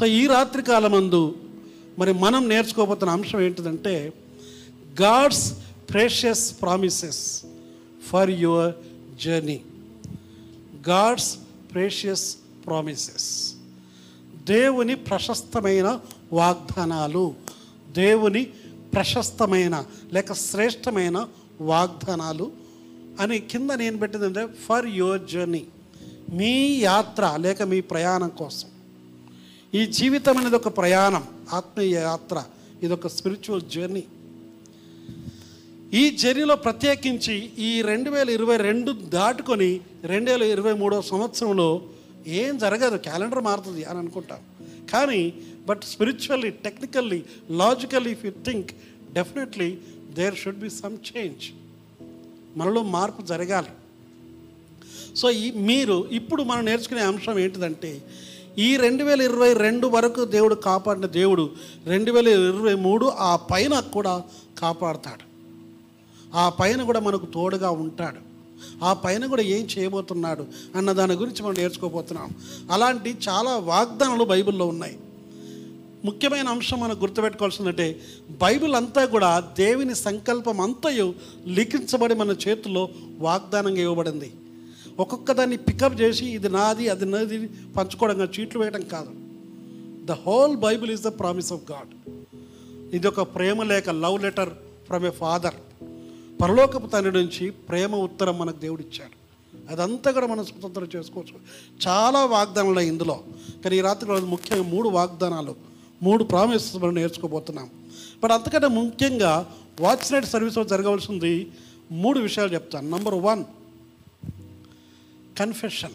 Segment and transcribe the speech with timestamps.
[0.00, 1.34] So ఈ రాత్రి కాలమందు
[1.98, 4.12] మరి మనం నేర్చుకోబోతున్న అంశం ఏంటిదంటే
[5.00, 5.52] God's
[5.90, 7.44] precious promises
[8.10, 8.72] for your
[9.24, 9.60] journey
[10.88, 11.36] God's
[11.72, 12.36] precious
[12.66, 13.28] promises
[14.44, 16.00] దేవుని ప్రశస్తమైన
[16.32, 17.34] వాగ్దానాలు
[17.90, 18.44] దేవుని
[18.94, 21.26] ప్రశస్తమైన లేక శ్రేష్టమైన
[21.60, 22.52] వాగ్దానాలు
[23.20, 25.64] అని కింద నేను పెట్టిందంటే ఫర్ యువర్ జర్నీ
[26.32, 28.68] మీ యాత్ర లేక మీ ప్రయాణం కోసం.
[29.72, 32.38] ఈ జీవితం అనేది ఒక ప్రయాణం ఆత్మీయ యాత్ర
[32.82, 34.02] ఇది ఒక స్పిరిచువల్ జర్నీ
[36.00, 41.68] ఈ జర్నీలో ప్రత్యేకించి ఈ రెండు వేల ఇరవై రెండు దాటుకొని రెండు వేల ఇరవై మూడో సంవత్సరంలో
[42.40, 44.40] ఏం జరగదు క్యాలెండర్ మారుతుంది అని అనుకుంటాం.
[44.92, 45.22] కానీ
[45.68, 48.70] but spiritually technically logically if you think
[49.12, 49.70] definitely
[50.14, 51.46] there should be some change
[52.56, 53.72] మనలో మార్పు జరగాలి.
[55.16, 57.92] సో ఈ మీరు ఇప్పుడు మనం నేర్చుకునే అంశం ఏంటిదంటే
[58.58, 61.50] ఈ రెండు వేల ఇరవై రెండు వరకు దేవుడు కాపాడిన దేవుడు
[61.84, 64.22] రెండు వేల ఇరవై మూడు ఆ పైన కూడా
[64.58, 65.30] కాపాడుతాడు.
[66.36, 68.30] ఆ పైన కూడా మనకు తోడుగా ఉంటాడు.
[68.84, 72.30] ఆ పైన కూడా ఏం చేయబోతున్నాడు అన్న దాని గురించి మనం నేర్చుకోబోతున్నాం.
[72.70, 74.98] అలాంటి చాలా వాగ్దానాలు బైబిల్లో ఉన్నాయి.
[76.04, 81.14] ముఖ్యమైన అంశం మనం గుర్తుపెట్టుకోవాల్సిందంటే బైబిల్ అంతా కూడా దేవుని సంకల్పం అంతయు
[81.46, 84.32] లిఖించబడి మన చేతుల్లో వాగ్దానంగా ఇవ్వబడింది.
[85.00, 89.10] ఒక్కొక్క దాన్ని పికప్ చేసి ఇది నాది అది నాది పంచుకోవడం కానీ చీట్లు వేయడం కాదు.
[90.04, 91.92] The whole Bible is the promise of God
[92.94, 94.50] ఇది ఒక ప్రేమ లేఖ love letter
[94.86, 95.54] from a father
[96.42, 99.16] పరలోకపు తండ్రి నుంచి ప్రేమ ఉత్తరం మనకు దేవుడు ఇచ్చాడు.
[99.72, 101.34] అదంతా కూడా మనం స్వతంత్రం చేసుకోవచ్చు.
[101.88, 103.20] చాలా వాగ్దానాలు ఇందులో.
[103.64, 105.54] కానీ ఈ రాత్రి రోజు ముఖ్యంగా మూడు వాగ్దానాలు
[106.02, 107.70] మూడు ప్రామిసెస్ మనం నేర్చుకోబోతున్నాం.
[108.24, 111.50] బట్ అంతకంటే ముఖ్యంగా వాచ్ నైట్ సర్వీస్లో జరగవలసింది
[111.92, 112.88] మూడు విషయాలు చెప్తాను.
[112.90, 113.44] నంబర్ వన్
[115.40, 115.92] కన్ఫెషన్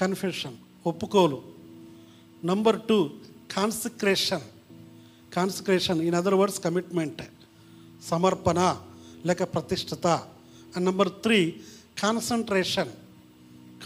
[0.00, 0.56] కన్ఫెషన్
[0.86, 1.42] ఒప్పుకోలు.
[2.44, 3.10] Number two
[3.52, 4.40] consecration
[5.34, 7.22] consecration in other words commitment
[8.04, 8.76] సమర్పణ
[9.26, 11.60] లేక ప్రతిష్టత and number three
[11.98, 12.88] concentration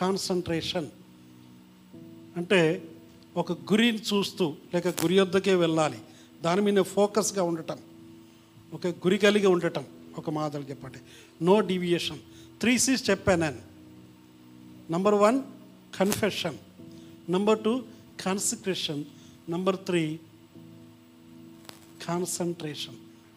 [0.01, 0.87] concentration
[2.37, 2.89] అంటే
[3.37, 5.99] ఒక గురిని చూస్తూ లేక గురి వద్దకే వెళ్ళాలి.
[6.43, 7.79] దాని మీద ఫోకస్గా ఉండటం.
[8.73, 9.85] ఒక గురి కలిగి ఉండటం.
[10.19, 10.99] ఒక మాటలు చెప్పండి.
[11.45, 12.19] నో డివియేషన్
[12.61, 13.76] త్రీ సీస్ చెప్పాను నేను.
[14.91, 15.43] Number one
[15.97, 16.57] confession
[17.31, 17.83] number two
[18.21, 19.05] consecration
[19.51, 20.21] number three
[22.07, 22.95] concentration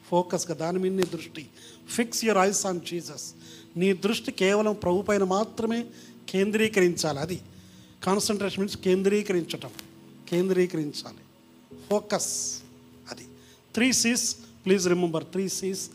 [0.10, 1.48] ఫోకస్గా దాని మీద నీ దృష్టి.
[1.90, 3.34] Fix your eyes on Jesus
[3.78, 5.86] నీ దృష్టి కేవలం ప్రభు పైన మాత్రమే
[6.30, 7.20] కేంద్రీకరించాలి.
[7.20, 7.42] అది
[8.04, 9.70] కాన్సన్ట్రేషన్ మీన్స్ కేంద్రీకరించటం.
[10.30, 11.18] కేంద్రీకరించాలి.
[11.90, 12.60] ఫోకస్
[13.12, 13.28] అది.
[13.74, 15.90] Three Cs please remember three Cs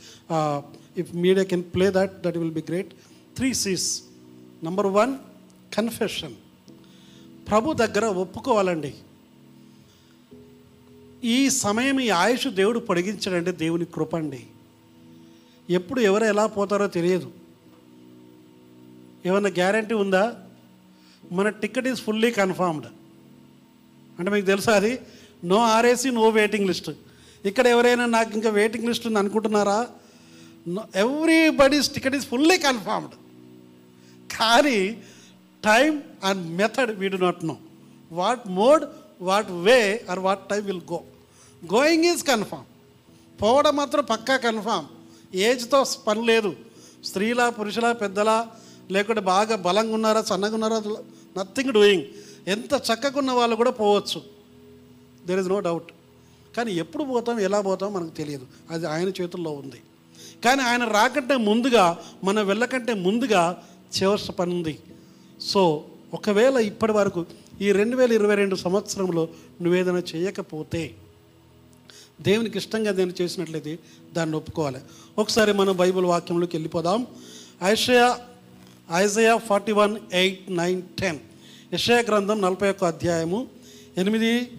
[0.97, 2.95] if media can play that that will be great
[3.37, 4.03] three Cs
[4.65, 5.15] number one
[5.77, 6.35] confession
[7.49, 8.95] ప్రభు దగ్గర ఒప్పుకోవాలండి.
[11.25, 14.47] ఈ సమయం ఈ ఆయుష్ దేవుడు పొడిగించడండి దేవుని కృప అండి
[15.71, 17.33] ఎప్పుడు ఎవరు ఎలా పోతారో తెలియదు.
[19.27, 20.25] ఏమన్నా గ్యారంటీ ఉందా?
[21.33, 22.87] మన టికెట్ ఈజ్ ఫుల్లీ కన్ఫర్మ్డ్
[24.19, 25.01] అంటే మీకు తెలుసా అది?
[25.45, 26.91] No RAC no waiting list.
[27.45, 29.89] ఇక్కడ ఎవరైనా నాకు ఇంకా వెయిటింగ్ లిస్ట్ ఉంది అనుకుంటున్నారా?
[30.97, 33.15] Everybody's ticket is fully confirmed
[34.39, 35.03] కానీ
[35.65, 35.91] time
[36.29, 37.57] and method we do not know
[38.11, 38.85] what mode
[39.21, 39.79] what way
[40.11, 41.01] or what time will go
[41.63, 42.67] going is confirm
[43.39, 44.89] పోవడం మాత్రం పక్కా confirm
[45.43, 46.51] ఏజ్తో పని లేదు
[47.03, 48.37] స్త్రీలా పురుషులా పెద్దలా
[48.91, 50.79] లేకుంటే బాగా బలంగా ఉన్నారా సన్నగా ఉన్నారా
[51.37, 52.05] నథింగ్ డూయింగ్
[52.47, 54.21] ఎంత చక్కగా ఉన్న వాళ్ళు కూడా పోవచ్చు
[55.27, 55.91] దెర్ ఇస్ నో డౌట్
[56.57, 59.81] కానీ ఎప్పుడు పోతాం ఎలా పోతాం మనకు తెలియదు అది ఆయన చేతుల్లో ఉంది
[60.45, 61.85] కానీ ఆయన రాకంటే ముందుగా
[62.25, 63.43] మనం వెళ్ళకంటే ముందుగా
[63.95, 64.75] చేయవలసిన పని ఉంది
[65.45, 65.85] సో
[66.15, 67.27] ఒకవేళ ఇప్పటి వరకు
[67.61, 69.29] ఈ రెండు వేల ఇరవై రెండు సంవత్సరంలో
[69.63, 70.95] నువ్వేదైనా చేయకపోతే
[72.21, 73.79] దేవునికి ఇష్టంగా దేని చేసినట్లయితే
[74.13, 74.79] దాన్ని ఒప్పుకోవాలి.
[75.19, 77.07] ఒకసారి మనం బైబిల్ వాక్యంలోకి వెళ్ళిపోదాం.
[77.63, 78.19] Isaiah
[78.95, 81.19] Isaiah forty one eight nine ten.
[81.73, 83.47] యషయా గ్రంథం నలభై ఒక్క అధ్యాయము
[83.99, 84.51] ఎనిమిది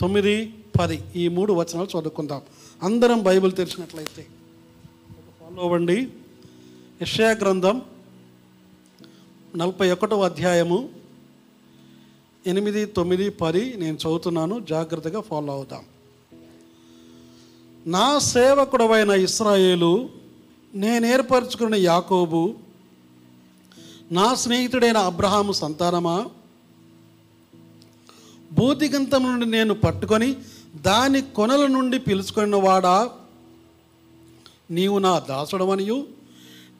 [0.00, 1.00] తొమ్మిది పది.
[1.16, 2.42] ఈ మూడు వచనాలు చదువుకుందాం.
[2.82, 4.26] అందరం బైబిల్ తెరిచినట్లయితే.
[5.40, 6.08] ఫాలో అవ్వండి.
[7.02, 7.82] యషయా గ్రంథం
[9.54, 10.88] నలభై ఒకటవ అధ్యాయము
[12.46, 15.84] ఎనిమిది తొమ్మిది పది నేను చదువుతున్నాను జాగ్రత్తగా ఫాలో అవుతాం
[17.86, 20.08] నా సేవకుడవైన ఇస్రాయేలు
[20.74, 22.54] నేను ఏర్పరచుకున్న యాకోబు
[24.12, 26.16] నా స్నేహితుడైన అబ్రహాము సంతానమా?
[28.52, 30.36] భూతిగంతం నుండి నేను పట్టుకొని
[30.76, 33.10] దాని కొనల నుండి పిలుచుకున్న వాడా
[34.70, 36.06] నీవు నా దాసుడమనియు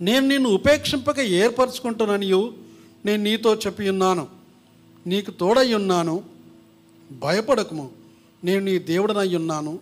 [0.01, 2.64] నేను నిన్ను ఉపేక్షింపక ఏర్పరచుకుంటున్నానియు
[3.05, 4.29] నేను నీతో చెప్పి ఉన్నాను.
[5.07, 6.23] నీకు తోడై ఉన్నాను.
[7.13, 7.91] భయపడకము.
[8.45, 9.79] నేను నీ దేవుడనై ఉన్నాను.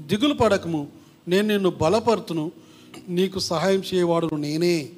[0.00, 0.88] దిగులు పడకము.
[1.28, 2.52] నేను నిన్ను బలపరుతును.
[3.08, 4.88] నీకు సహాయం చేయవాడు నేనే.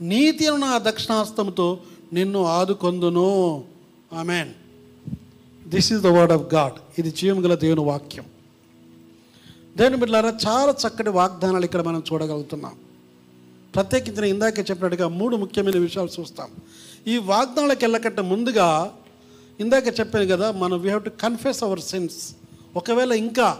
[0.00, 1.80] నీతి నా దక్షిణాస్తంతో
[2.12, 3.64] నిన్ను ఆదుకొందును.
[4.12, 4.50] Amen.
[5.68, 8.24] This is the word of God ఇది జీవం గల దేవుని వాక్యం.
[9.76, 12.72] దేవుని బిడ్డారా చాలా చక్కటి వాగ్దానాలు ఇక్కడ మనం చూడగలుగుతున్నాం.
[13.74, 16.50] ప్రత్యేకించిన నేను ఇందాకే చెప్పినట్టుగా మూడు ముఖ్యమైన విషయాలు చూస్తాం.
[17.06, 18.98] ఈ వాగ్దానాలకు వెళ్ళకంటే ముందుగా
[19.60, 22.36] ఇందాక చెప్పాను కదా మనం we have to confess our sins
[22.76, 23.58] ఒకవేళ ఇంకా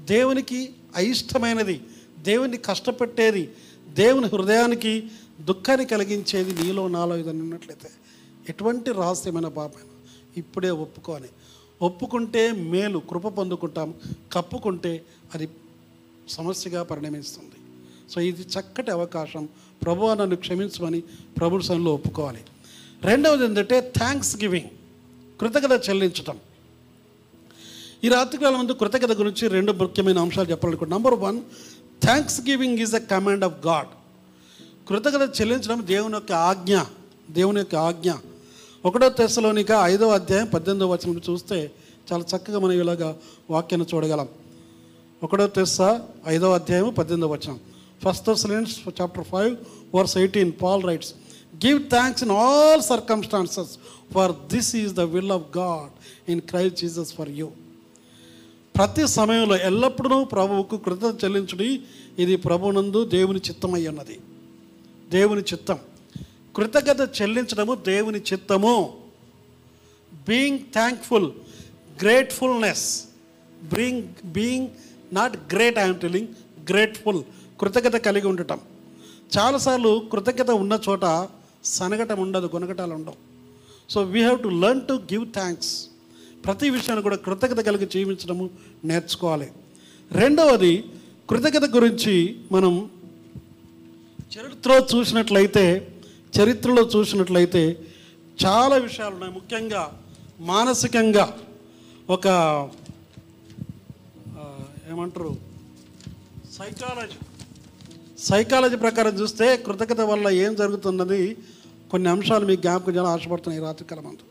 [0.00, 1.80] దేవునికి అయిష్టమైనది
[2.18, 3.50] దేవుని కష్టపెట్టేది
[3.88, 5.10] దేవుని హృదయానికి
[5.40, 7.88] దుఃఖాన్ని కలిగించేది నీలో నాలో ఇది ఉన్నట్లయితే
[8.48, 9.86] ఎటువంటి రహస్యమైన పాపమైన
[10.36, 11.28] ఇప్పుడే ఒప్పుకోని
[11.82, 13.94] ఒప్పుకుంటే మేలు కృప పొందుకుంటాం.
[14.32, 15.02] కప్పుకుంటే
[15.34, 15.48] అది
[16.28, 17.54] సమస్యగా పరిణమిస్తుంది.
[18.10, 19.48] సో ఇది చక్కటి అవకాశం.
[19.82, 21.00] ప్రభు నన్ను క్షమించమని
[21.38, 22.40] ప్రభు సన్నిలో ఒప్పుకోవాలి.
[23.04, 24.68] రెండవది ఏంటంటే థ్యాంక్స్ గివింగ్
[25.40, 26.36] కృతజ్ఞత చెల్లించటం.
[28.04, 31.38] ఈ రాత్రికాలం ముందు కృతజ్ఞత గురించి రెండు ముఖ్యమైన అంశాలు చెప్పాలనుకుంటున్నాను number one
[32.48, 33.90] thanksgiving is a command of God
[34.88, 36.76] కృతజ్ఞత చెల్లించడం దేవుని యొక్క ఆజ్ఞ
[37.30, 38.10] దేవుని యొక్క ఆజ్ఞ.
[38.84, 41.58] ఒకటో తెశలోనిక ఐదో అధ్యాయం పద్దెనిమిదో వచనం చూస్తే
[42.12, 43.16] చాలా చక్కగా మనం ఇలాగా
[43.50, 44.28] వాక్యాన్ని చూడగలం.
[45.22, 45.80] ఒకటో తెస్స
[46.26, 47.58] ఐదో అధ్యాయం పద్దెనిమిదో వచనం.
[48.04, 49.52] First Thessalonians chapter five
[49.94, 51.12] verse eighteen Paul writes
[51.56, 53.78] give thanks in all circumstances
[54.14, 55.92] for this is the will of God
[56.30, 57.50] in Christ Jesus for you
[58.76, 61.80] ప్రతి సమయంలో ఎల్లప్పుడూ ప్రభువుకు కృతజ్ఞత చెల్లించుడి.
[62.18, 64.20] ఇది ప్రభునందు దేవుని చిత్తమై ఉన్నది.
[65.10, 65.78] దేవుని చిత్తం.
[66.56, 68.94] కృతజ్ఞత చెల్లించడము దేవుని చిత్తము.
[70.28, 71.30] Being thankful
[72.02, 73.04] gratefulness
[73.74, 74.68] being being
[75.12, 76.28] not great I'm telling
[76.70, 77.22] grateful
[77.60, 78.60] కృతజ్ఞత కలిగి ఉండటం.
[79.38, 81.04] చాలాసార్లు కృతజ్ఞత ఉన్న చోట
[81.64, 83.16] సనగటం ఉండదు గుణగటాలు ఉండవు.
[83.90, 85.86] So we have to learn to give thanks
[86.44, 88.50] ప్రతి విషయాన్ని కూడా కృతజ్ఞత కలిగి జీవించడము
[88.84, 89.52] నేర్చుకోవాలి.
[90.12, 90.84] రెండవది
[91.30, 92.90] కృతజ్ఞత గురించి మనం
[94.34, 95.64] చరిత్రలో చూసినట్లయితే
[96.36, 97.62] చరిత్రలో చూసినట్లయితే
[98.44, 99.34] చాలా విషయాలు ఉన్నాయి.
[99.34, 99.82] ముఖ్యంగా
[100.40, 101.38] మానసికంగా
[102.10, 102.26] ఒక
[104.90, 105.36] ఏమంటారు?
[106.58, 107.18] సైకాలజీ
[108.28, 111.36] సైకాలజీ ప్రకారం చూస్తే కృతజ్ఞత వల్ల ఏం జరుగుతున్నది
[111.90, 114.26] కొన్ని అంశాలు మీకు జ్ఞాపకం చేయాలని ఆశపడుతున్నాయి ఈ రాత్రికాలం అంతా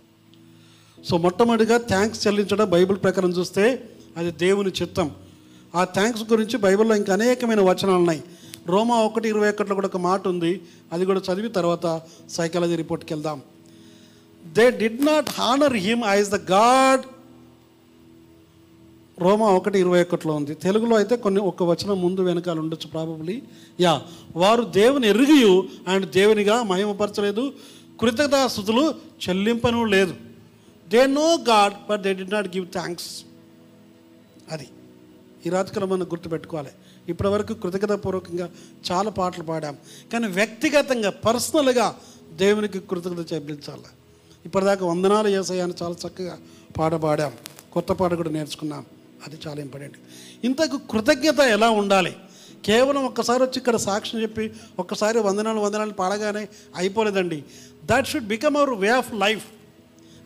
[1.06, 5.12] సో మొట్టమొదటిగా థ్యాంక్స్ చెల్లించడం బైబిల్ ప్రకారం చూస్తే అది దేవుని చిత్తం.
[5.76, 8.24] ఆ థ్యాంక్స్ గురించి బైబిల్లో ఇంకా అనేకమైన వచనాలు ఉన్నాయి.
[8.68, 10.62] రోమా ఒకటి ఇరవై ఒకటిలో కూడా ఒక మాట ఉంది.
[10.94, 13.42] అది కూడా చదివి తర్వాత సైకాలజీ రిపోర్ట్కి వెళ్దాం.
[14.58, 17.04] They did not honour him as the God
[19.22, 20.56] రోమా ఒకటి ఇరవై ఒకటిలో ఉంది.
[20.56, 23.42] తెలుగులో అయితే కొన్ని ఒక వచనం ముందు వెనకాల ఉండొచ్చు ప్రాబబ్లీ
[23.80, 24.02] యా
[24.36, 27.54] వారు దేవుని ఎరిగి ఆయన దేవునిగా మహిమపరచలేదు.
[28.02, 28.94] కృతజ్ఞతాస్థుతులు
[29.30, 30.14] చెల్లింపను లేదు.
[30.90, 33.24] They know God but they did not give thanks
[34.52, 34.68] అది.
[35.46, 36.70] ఈ రాత్రికాలం మనం గుర్తుపెట్టుకోవాలి.
[37.10, 38.50] ఇప్పటివరకు కృతజ్ఞతాపూర్వకంగా
[38.92, 39.78] చాలా పాటలు పాడాం.
[40.14, 41.96] కానీ వ్యక్తిగతంగా పర్సనల్గా
[42.34, 43.82] దేవునికి కృతజ్ఞత చెల్లించాలి.
[44.46, 46.38] ఇప్పటిదాకా వందనాలు చేసాయని చాలా చక్కగా
[46.78, 47.32] పాట పాడాం.
[47.74, 48.86] కొత్త పాట కూడా నేర్చుకున్నాం.
[49.28, 49.98] అది చాలా ఇంపార్టెంట్.
[50.44, 52.16] ఇంతకు కృతజ్ఞత ఎలా ఉండాలి?
[52.66, 57.44] కేవలం ఒక్కసారి వచ్చి ఇక్కడ సాక్ష్యం చెప్పి ఒక్కసారి వందనాలు వందనాలు పాడగానే అయిపోలేదండి.
[57.86, 59.46] That should become our way of life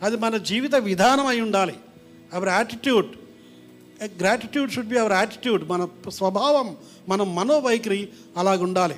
[0.02, 1.76] అది మన జీవిత విధానం అయి ఉండాలి.
[2.34, 3.16] Our attitude
[4.04, 6.76] gratitude should be our attitude మన స్వభావం
[7.08, 8.94] మన మనోవైఖరి అలాగుండాలి.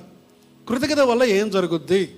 [0.68, 2.16] కృతజ్ఞత వల్ల ఏం జరుగుద్ది?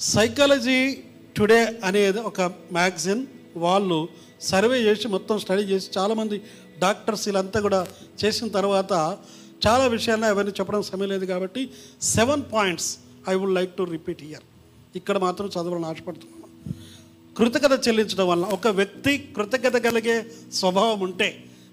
[0.00, 0.98] సైకాలజీ
[1.36, 2.40] టుడే అనేది ఒక
[2.72, 3.26] మ్యాగజిన్.
[3.56, 4.08] వాళ్ళు
[4.50, 6.36] సర్వే చేసి మొత్తం స్టడీ చేసి చాలామంది
[6.84, 7.80] డాక్టర్స్ వీళ్ళంతా కూడా
[8.24, 8.92] చేసిన తర్వాత
[9.66, 11.62] చాలా విషయాలను అవన్నీ చెప్పడం సమయం లేదు కాబట్టి
[12.02, 12.90] seven points
[13.30, 14.46] I would like to repeat here
[14.98, 16.48] ఇక్కడ మాత్రం చదవాలని ఆశపడుతున్నాను.
[17.38, 20.16] కృతజ్ఞత చెల్లించడం వల్ల ఒక వ్యక్తి కృతజ్ఞత కలిగే
[20.52, 21.28] స్వభావం ఉంటే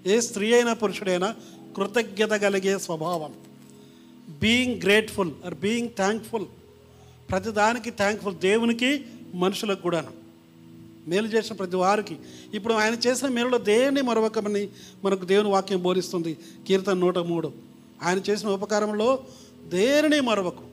[0.05, 1.29] ఏ స్త్రీ అయినా పురుషుడైనా
[1.75, 3.33] కృతజ్ఞత కలిగే స్వభావం.
[4.41, 6.47] Being grateful or being thankful
[7.31, 8.91] ప్రతిదానికి థ్యాంక్ఫుల్ దేవునికి
[9.43, 10.11] మనుషులకు కూడాను.
[11.09, 12.17] మేలు చేసిన ప్రతి వారికి.
[12.53, 14.67] ఇప్పుడు ఆయన చేసిన మేలులో దేన్ని మరొకమని
[15.03, 16.37] మనకు దేవుని వాక్యం బోధిస్తుంది.
[16.67, 17.51] కీర్తన నూట మూడు.
[18.03, 19.19] ఆయన చేసిన ఉపకారంలో
[19.67, 20.63] దేనిని మరవకు?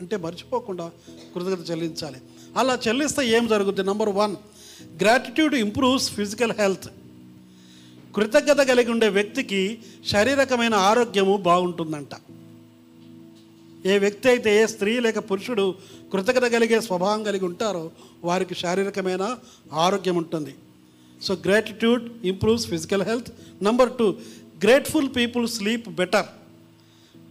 [0.00, 0.90] అంటే మర్చిపోకుండా
[1.34, 2.16] కృతజ్ఞత చెల్లించాలి.
[2.56, 3.82] అలా చెల్లిస్తే ఏం జరుగుద్ది?
[3.82, 4.36] Number one
[5.02, 6.88] gratitude improves physical health
[8.16, 12.14] కృతజ్ఞత కలిగి ఉండే వ్యక్తికి శారీరకమైన ఆరోగ్యము బాగుంటుందంట.
[13.86, 15.74] ఏ వ్యక్తి అయితే ఏ స్త్రీ లేక పురుషుడు
[16.12, 17.90] కృతజ్ఞత కలిగే స్వభావం కలిగి ఉంటారో
[18.24, 19.36] వారికి శారీరకమైన
[19.72, 20.54] ఆరోగ్యం ఉంటుంది.
[21.22, 24.10] So gratitude improves physical health number two
[24.64, 26.26] grateful people sleep better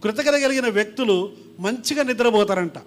[0.02, 2.78] కృతజ్ఞత కలిగిన వ్యక్తులు మంచిగా నిద్రపోతారంట.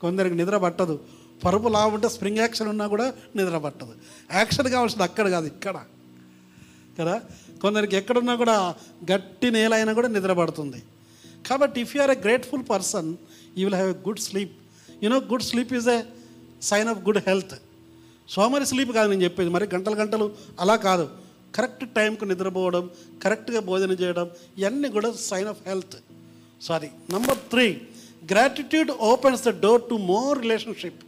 [0.00, 1.00] కొందరికి నిద్ర పట్టదు.
[1.44, 3.92] పరుపు లా ఉంటే స్ప్రింగ్ యాక్షన్ ఉన్నా కూడా నిద్ర పట్టదు.
[4.34, 5.80] యాక్షన్ కావాల్సింది అక్కడ కాదు ఇక్కడ.
[7.00, 7.22] కదా?
[7.62, 8.74] కొందరికి ఎక్కడున్నా కూడా
[9.12, 10.82] గట్టి నేల అయినా కూడా నిద్ర పడుతుంది.
[11.48, 13.08] కాబట్టి if you are a grateful person
[13.58, 14.54] you will have a good sleep
[15.04, 15.98] you know good sleep is a
[16.70, 17.56] sign of good health
[18.34, 19.50] సోమరి స్లీప్ కాదు నేను చెప్పేది.
[19.56, 20.26] మరి గంటలు గంటలు
[20.62, 21.06] అలా కాదు.
[21.56, 22.84] కరెక్ట్ టైంకు నిద్రపోవడం
[23.22, 24.26] కరెక్ట్గా భోజనం చేయడం
[24.60, 25.96] ఇవన్నీ కూడా sign of health
[26.66, 27.66] sorry number three
[28.32, 31.00] gratitude opens the door to more relationship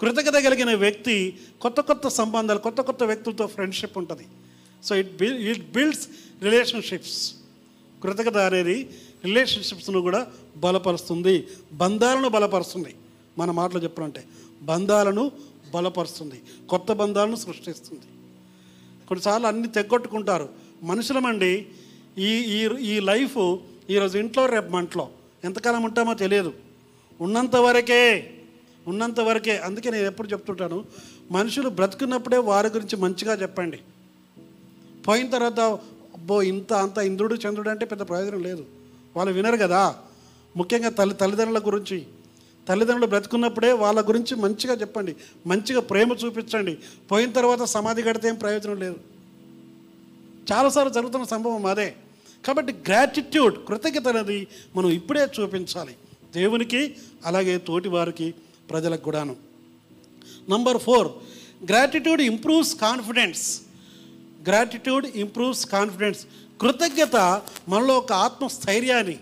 [0.00, 1.16] కృతజ్ఞత కలిగిన వ్యక్తి
[1.62, 4.26] కొత్త కొత్త సంబంధాలు కొత్త కొత్త వ్యక్తులతో ఫ్రెండ్షిప్ ఉంటుంది.
[4.86, 6.04] So it build it builds
[6.46, 7.18] relationships
[8.02, 8.76] కృతజ్ఞత అనేది
[9.24, 11.46] రిలేషన్షిప్స్ను కూడా బలపరుస్తుంది.
[11.72, 12.94] బంధాలను బలపరుస్తుంది.
[13.38, 14.24] మన మాటలు చెప్పాలంటే
[14.62, 15.32] బంధాలను
[15.74, 16.42] బలపరుస్తుంది.
[16.68, 18.00] కొత్త బంధాలను సృష్టిస్తుంది.
[19.08, 20.48] కొన్నిసార్లు అన్ని తెగొట్టుకుంటారు.
[20.82, 21.66] మనుషులమండి
[22.18, 23.56] ఈ ఈ ఈ లైఫ్
[23.90, 25.08] ఈరోజు ఇంట్లో రేపు మంటలో.
[25.44, 26.54] ఎంతకాలం ఉంటామో తెలియదు.
[27.20, 28.30] ఉన్నంత వరకే
[28.86, 29.58] ఉన్నంత వరకే.
[29.58, 30.84] అందుకే నేను ఎప్పుడు చెప్తుంటాను
[31.30, 33.78] మనుషులు బ్రతుకున్నప్పుడే వారి గురించి మంచిగా చెప్పండి.
[35.08, 35.60] పోయిన తర్వాత
[36.14, 38.79] అబ్బో ఇంత అంత ఇంద్రుడు చంద్రుడు అంటే పెద్ద ప్రయోజనం లేదు.
[39.16, 39.96] వాళ్ళు వినరు కదా.
[40.56, 42.06] ముఖ్యంగా తల్లి తల్లిదండ్రుల గురించి.
[42.68, 45.16] తల్లిదండ్రులు బ్రతుకున్నప్పుడే వాళ్ళ గురించి మంచిగా చెప్పండి.
[45.46, 46.78] మంచిగా ప్రేమ చూపించండి.
[47.10, 48.96] పోయిన తర్వాత సమాధి కడితే ఏం ప్రయోజనం లేదు.
[50.52, 51.94] చాలాసార్లు జరుగుతున్న సంభవం అదే.
[52.46, 55.96] కాబట్టి గ్రాటిట్యూడ్ కృతజ్ఞత అనేది మనం ఇప్పుడే చూపించాలి.
[56.34, 58.34] దేవునికి అలాగే తోటి వారికి
[58.70, 59.36] ప్రజలకు కూడాను.
[60.50, 61.08] Number four
[61.64, 63.60] gratitude improves confidence
[64.48, 66.26] gratitude improves confidence
[66.60, 69.18] కృతజ్ఞత మనలో ఒక ఆత్మస్థైర్యాన్ని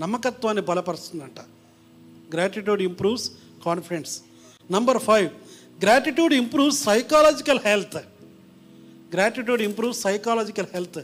[0.00, 1.40] నమ్మకత్వాన్ని బలపరుస్తుందంట.
[2.34, 3.30] Gratitude improves
[3.64, 4.20] confidence
[4.70, 5.30] number five
[5.82, 7.96] gratitude improves psychological health
[9.14, 10.98] gratitude improve psychological health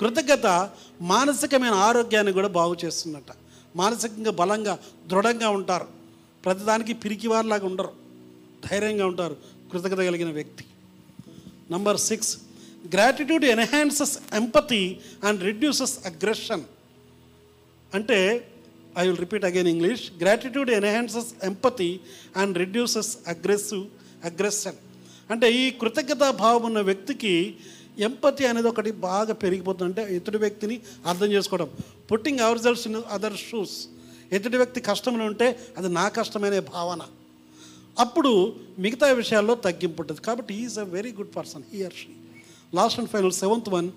[0.00, 3.32] కృతజ్ఞత మానసికమైన ఆరోగ్యాన్ని కూడా బాగు చేస్తుందట.
[3.76, 5.86] మానసికంగా బలంగా దృఢంగా ఉంటారు.
[6.44, 7.88] ప్రతిదానికి పిరికివారిలాగా ఉండరు.
[8.70, 9.36] ధైర్యంగా ఉంటారు
[9.72, 10.64] కృతజ్ఞత కలిగిన వ్యక్తి.
[11.70, 12.38] Number six
[12.94, 14.82] gratitude enhances empathy
[15.28, 16.64] and reduces aggression
[17.92, 18.18] అంటే
[19.00, 21.88] I will repeat again English gratitude enhances empathy
[22.40, 23.84] and reduces aggressive
[24.30, 24.78] aggression
[25.32, 27.34] అంటే ఈ కృతజ్ఞతా భావం ఉన్న వ్యక్తికి
[28.08, 29.88] ఎంపతి అనేది ఒకటి బాగా పెరిగిపోతుంది.
[29.90, 30.76] అంటే ఎదుటి వ్యక్తిని
[31.10, 31.68] అర్థం చేసుకోవడం.
[32.10, 33.76] Putting our selves in other shoes
[34.36, 37.02] ఎదుటి వ్యక్తి కష్టంలో ఉంటే అది నా కష్టమనే భావన.
[38.04, 38.32] అప్పుడు
[38.84, 40.22] మిగతా విషయాల్లో తగ్గింపు ఉంటుంది.
[40.28, 42.12] కాబట్టి is a very good person here she
[42.74, 43.90] last and final seventh one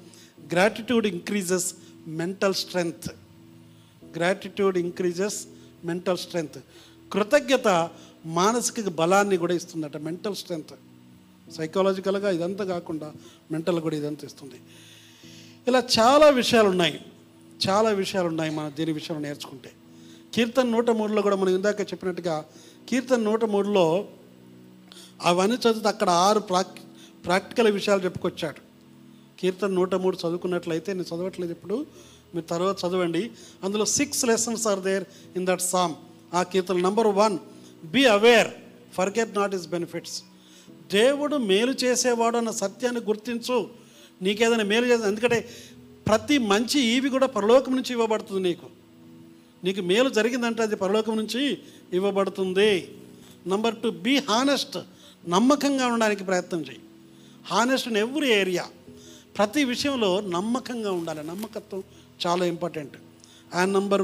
[0.54, 1.74] gratitude increases
[2.08, 3.10] mental strength
[4.18, 5.48] gratitude increases
[5.86, 6.58] mental strength
[7.14, 7.90] కృతజ్ఞత
[8.26, 10.74] మానసిక బలాన్ని కూడా ఇస్తుందట మెంటల్ స్ట్రెంగ్త్
[11.56, 13.14] సైకాలజికల్గా ఇదంతా కాకుండా
[13.52, 14.60] మెంటల్ కూడా ఇదంతా ఇస్తుంది.
[15.68, 17.00] ఇలా చాలా విషయాలు ఉన్నాయి
[17.68, 19.72] చాలా విషయాలు ఉన్నాయి మన దీని విషయాలు నేర్చుకుంటే.
[20.34, 22.46] కీర్తన నూట మూడులో కూడా మనం ఇందాక చెప్పినట్టుగా
[22.90, 24.06] కీర్తన నూట మూడులో
[25.22, 26.80] అవన్నీ చదివితే అక్కడ ఆరు ప్రాక్
[27.30, 28.62] ప్రాక్టికల్ విషయాలు చెప్పుకొచ్చాడు.
[29.40, 31.86] కీర్తన నూట మూడు చదువుకున్నట్లయితే నేను చదవట్లేదు ఇప్పుడు.
[32.36, 33.32] మీరు తర్వాత చదవండి.
[33.64, 35.04] అందులో six lessons are there
[35.36, 35.94] in that psalm
[36.34, 37.38] ఆ కీర్తన number one
[37.86, 38.48] be aware
[38.94, 40.24] forget not his benefits
[40.94, 43.70] దేవుడు మేలు చేసేవాడు అన్న సత్యాన్ని గుర్తించు.
[44.22, 45.50] నీకేదైనా మేలు చేసే ఎందుకంటే
[46.08, 48.68] ప్రతి మంచి ఈవి కూడా పరలోకం నుంచి ఇవ్వబడుతుంది నీకు.
[49.64, 51.58] నీకు మేలు జరిగిందంటే అది పరలోకం నుంచి
[51.94, 52.96] ఇవ్వబడుతుంది.
[53.48, 54.78] నంబర్ టూ బీ హానెస్ట్
[55.28, 56.80] నమ్మకంగా ఉండడానికి ప్రయత్నం చేయి.
[57.52, 58.66] హానెస్ట్ ఇన్ ఎవ్రీ ఏరియా
[59.38, 61.28] ప్రతి విషయంలో నమ్మకంగా ఉండాలి.
[61.28, 61.84] నమ్మకత్వం
[62.26, 62.98] చాలా important
[63.54, 64.04] and number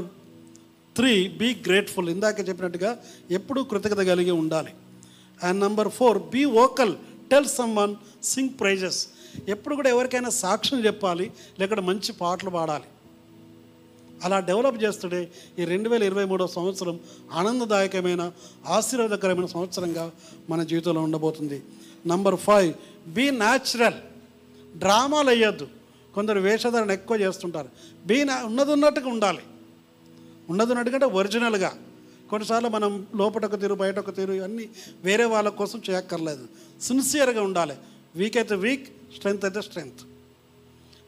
[0.96, 2.90] three be grateful ఇందాక చెప్పినట్టుగా
[3.30, 4.72] ఎప్పుడూ కృతజ్ఞత కలిగి ఉండాలి.
[5.42, 6.94] And number four be vocal
[7.30, 9.08] tell someone sing praises
[9.48, 11.32] ఎప్పుడు కూడా ఎవరికైనా సాక్ష్యం చెప్పాలి.
[11.58, 12.84] లేకపోతే మంచి పాటలు పాడాలి.
[14.24, 17.00] అలా డెవలప్ చేస్తుడే ఈ రెండు వేల ఇరవై మూడో సంవత్సరం
[17.32, 18.32] ఆనందదాయకమైన
[18.66, 20.12] ఆశీర్వాదకరమైన సంవత్సరంగా
[20.50, 21.62] మన జీవితంలో ఉండబోతుంది.
[22.06, 22.74] నంబర్ ఫైవ్
[23.08, 23.94] బీ న్యాచురల్
[24.76, 25.68] డ్రామాలు వేయొద్దు.
[26.14, 27.68] కొందరు వేషధారణ ఎక్కువ చేస్తుంటారు.
[28.06, 29.42] బీ ఉన్నది ఉన్నట్టుగా ఉండాలి.
[30.48, 31.72] ఉన్నది ఉన్నట్టుగా ఒరిజినల్గా.
[32.30, 34.68] కొన్నిసార్లు మనం లోపట ఒక తీరు బయట ఒక తీరు ఇవన్నీ
[35.02, 36.48] వేరే వాళ్ళ కోసం చేయక్కర్లేదు.
[36.82, 37.74] సిన్సియర్గా ఉండాలి.
[38.16, 40.02] వీక్ అయితే వీక్ స్ట్రెంగ్త్ అయితే స్ట్రెంగ్త్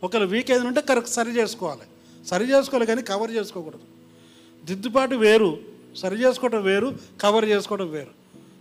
[0.04, 1.82] ఒకవేళ వీక్ ఏదైనా ఉంటే కరెక్ట్ సరి చేసుకోవాలి.
[2.30, 3.84] సరి చేసుకోవాలి కానీ కవర్ చేసుకోకూడదు.
[4.66, 5.50] దిద్దుబాటు వేరు
[5.96, 6.88] సరి చేసుకోవడం వేరు
[7.22, 8.12] కవర్ చేసుకోవడం వేరు.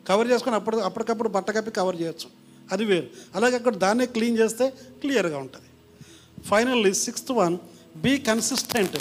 [0.09, 2.29] కవర్ చేసుకొని అప్పుడు అప్పటికప్పుడు బట్ట కప్పి కవర్ చేయొచ్చు.
[2.71, 3.07] అది వేరు.
[3.35, 4.65] అలాగే అక్కడ దాన్నే క్లీన్ చేస్తే
[5.01, 5.69] క్లియర్గా ఉంటుంది.
[6.43, 7.57] Finally sixth one
[8.05, 8.97] be consistent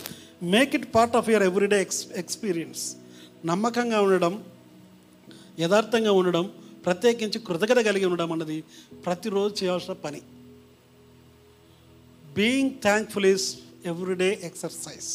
[0.55, 2.83] make it part of your everyday ex experience
[3.47, 4.35] నమ్మకంగా ఉండడం
[5.59, 6.45] యథార్థంగా ఉండడం
[6.87, 8.57] ప్రత్యేకించి కృతజ్ఞత కలిగి ఉండడం అన్నది
[9.05, 10.21] ప్రతిరోజు చేయాల్సిన పని.
[12.35, 13.47] Being thankful is
[13.87, 15.09] everyday exercise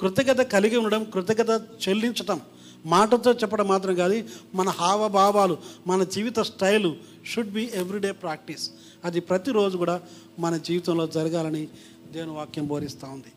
[0.00, 2.40] కృతజ్ఞత కలిగి ఉండడం కృతజ్ఞత చెల్లించటం
[2.86, 4.24] మాటతో చెప్పడం మాత్రం కాదు
[4.54, 8.70] మన హావభావాలు మన జీవిత style should be everyday practice
[9.04, 10.02] అది ప్రతిరోజు కూడా
[10.38, 11.68] మన జీవితంలో జరగాలని
[12.12, 13.32] దేవుని వాక్యం బోధిస్తూ ఉంది.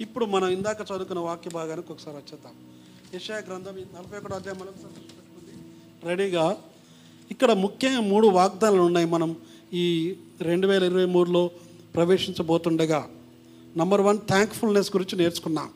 [0.00, 2.54] ఇప్పుడు మనం ఇందాక చదువుకున్న వాక్య భాగానికి ఒకసారి వచ్చేద్దాం.
[3.14, 4.74] యెషయా గ్రంథం నలభై ఒకటో అధ్యాయం మనం
[6.04, 6.56] రెడీగా
[7.30, 9.36] ఇక్కడ ముఖ్యంగా మూడు వాగ్దానాలు ఉన్నాయి మనం
[9.72, 11.50] ఈ రెండు వేల ఇరవై మూడులో
[11.94, 13.10] ప్రవేశించబోతుండగా.
[13.76, 15.70] నంబర్ వన్ థ్యాంక్ఫుల్నెస్ గురించి నేర్చుకున్నాం.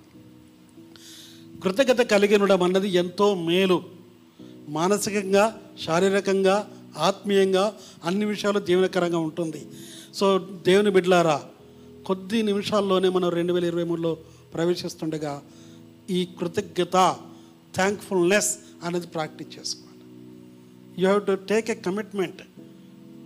[1.63, 3.83] కృతజ్ఞత కలిగి ఉండడం అన్నది ఎంతో మేలు.
[4.69, 9.67] మానసికంగా శారీరకంగా ఆత్మీయంగా అన్ని విషయాలు దీవెనకరంగా ఉంటుంది.
[10.15, 11.43] సో దేవుని బిడ్లారా
[12.07, 14.17] కొద్ది నిమిషాల్లోనే మనం రెండు వేల ఇరవై మూడులో
[14.55, 15.43] ప్రవేశిస్తుండగా
[16.11, 17.17] ఈ కృతజ్ఞత
[17.75, 20.05] థ్యాంక్ఫుల్నెస్ అనేది ప్రాక్టీస్ చేసుకోవాలి.
[21.03, 22.43] You have to take a commitment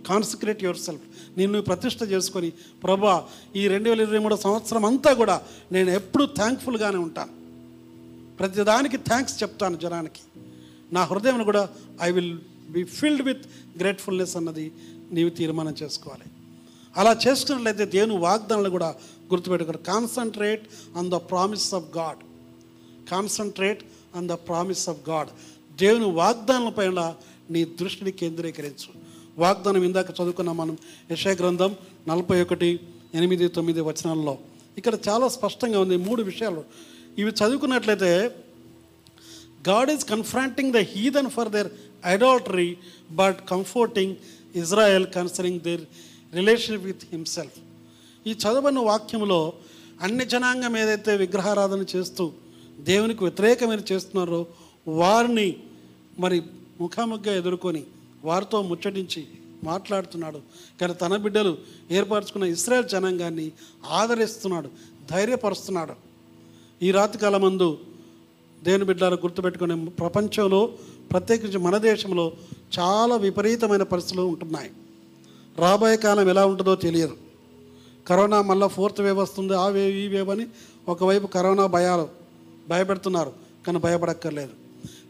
[0.09, 1.05] concentrate yourself
[1.39, 2.49] నిన్ను ప్రతిష్ట చేసుకొని
[2.83, 3.13] ప్రభా
[3.59, 5.35] ఈ రెండు వేల ఇరవై మూడో సంవత్సరం అంతా కూడా
[5.75, 7.33] నేను ఎప్పుడూ థ్యాంక్ఫుల్గానే ఉంటాను
[8.39, 10.21] ప్రతిదానికి థ్యాంక్స్ చెప్తాను జనానికి.
[10.95, 11.63] నా హృదయం కూడా
[12.07, 12.35] I will
[12.75, 13.43] be filled with
[13.81, 14.65] gratefulness అన్నది
[15.15, 16.27] నీవు తీర్మానం చేసుకోవాలి.
[16.99, 18.89] అలా చేసుకున్నట్లయితే దేవుని వాగ్దానాలు కూడా
[19.31, 20.65] గుర్తుపెట్టుకోరు concentrate
[20.99, 22.21] on the promise of God
[23.13, 23.81] concentrate
[24.17, 25.31] on the promise of God
[25.81, 27.01] దేవుని వాగ్దానాల పైన
[27.53, 28.89] నీ దృష్టిని కేంద్రీకరించు.
[29.37, 30.77] వాగ్దానం ఇందాక చదువుకున్న మనం.
[31.11, 31.75] యశయ గ్రంథం
[32.07, 32.79] నలభై ఒకటి
[33.13, 34.37] ఎనిమిది తొమ్మిది వచనాల్లో.
[34.77, 36.63] ఇక్కడ చాలా స్పష్టంగా ఉంది మూడు విషయాలు.
[37.17, 38.31] ఇవి చదువుకున్నట్లయితే
[39.69, 41.69] God is confronting the heathen for their
[42.05, 42.77] idolatry
[43.11, 44.15] but comforting
[44.55, 45.81] Israel concerning their
[46.33, 47.59] relation with himself
[48.27, 49.53] ఈ చదవని వాక్యంలో
[50.01, 52.31] అన్ని జనాంగం ఏదైతే విగ్రహారాధన చేస్తూ
[52.79, 54.45] దేవునికి వ్యతిరేకమైన చేస్తున్నారో
[54.87, 55.55] వారిని
[56.19, 56.43] మరి
[56.81, 57.83] ముఖాముఖిగా ఎదుర్కొని
[58.23, 59.27] వారితో ముచ్చటించి
[59.63, 60.39] మాట్లాడుతున్నాడు.
[60.81, 61.57] కానీ తన బిడ్డలు
[61.91, 63.51] ఏర్పరచుకున్న ఇస్రాయల్ జనాంగాన్ని
[63.89, 64.69] ఆదరిస్తున్నాడు
[65.11, 65.93] ధైర్యపరుస్తున్నాడు.
[66.83, 67.77] ఈ రాతి కాలమందు
[68.63, 70.65] దేని బిడ్డలు గుర్తుపెట్టుకునే ప్రపంచంలో
[71.11, 72.33] ప్రత్యేకించి మన దేశంలో
[72.79, 74.71] చాలా విపరీతమైన పరిస్థితులు ఉంటున్నాయి.
[75.57, 77.17] రాబోయే కాలం ఎలా ఉంటుందో తెలియదు.
[78.07, 80.47] కరోనా మళ్ళీ ఫోర్త్ వేవ్ వస్తుంది ఆ వేవ్ ఈ వేవ్ అని
[80.87, 82.07] ఒకవైపు కరోనా భయాలు
[82.69, 83.33] భయపెడుతున్నారు.
[83.67, 84.49] కానీ భయపడక్కర్లేదు.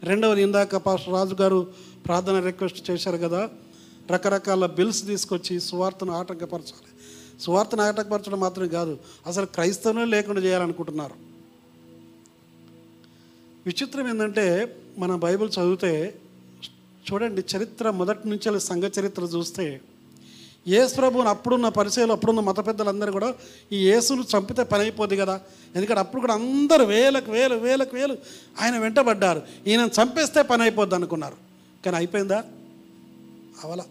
[0.02, 1.66] రెండవది ఇందాక పాస్టర్ రాజు గారు
[2.06, 3.48] ప్రార్థన రిక్వెస్ట్ చేశారు కదా
[4.10, 6.90] రకరకాల బిల్స్ తీసుకొచ్చి సువార్తను ఆటంకపరచాలి.
[7.42, 11.14] సువార్తను ఆటంకపరచడం మాత్రమే కాదు అసలు క్రైస్తవులు లేకుండా చేయాలనుకుంటున్నారు.
[13.66, 16.14] విచిత్రం ఏంటంటే మన బైబిల్ చదివితే
[17.12, 19.80] చూడండి చరిత్ర మొదటి నుంచి వెళ్ళి సంఘ చరిత్ర చూస్తే
[20.68, 23.34] యేసు ప్రభువుని అప్పుడున్న పరిచయాలు అప్పుడున్న మత పెద్దలందరూ కూడా
[23.72, 25.40] ఈ యేసును చంపితే పని అయిపోద్ది కదా.
[25.76, 28.18] ఎందుకంటే అప్పుడు కూడా అందరూ వేలకు వేలు వేలకు వేలు
[28.60, 29.42] ఆయన వెంటబడ్డారు.
[29.66, 31.43] ఈయన చంపేస్తే పని అయిపోద్ది అనుకున్నారు.
[31.84, 32.44] కానీ అయిపోయిందా?
[33.64, 33.84] అవలా.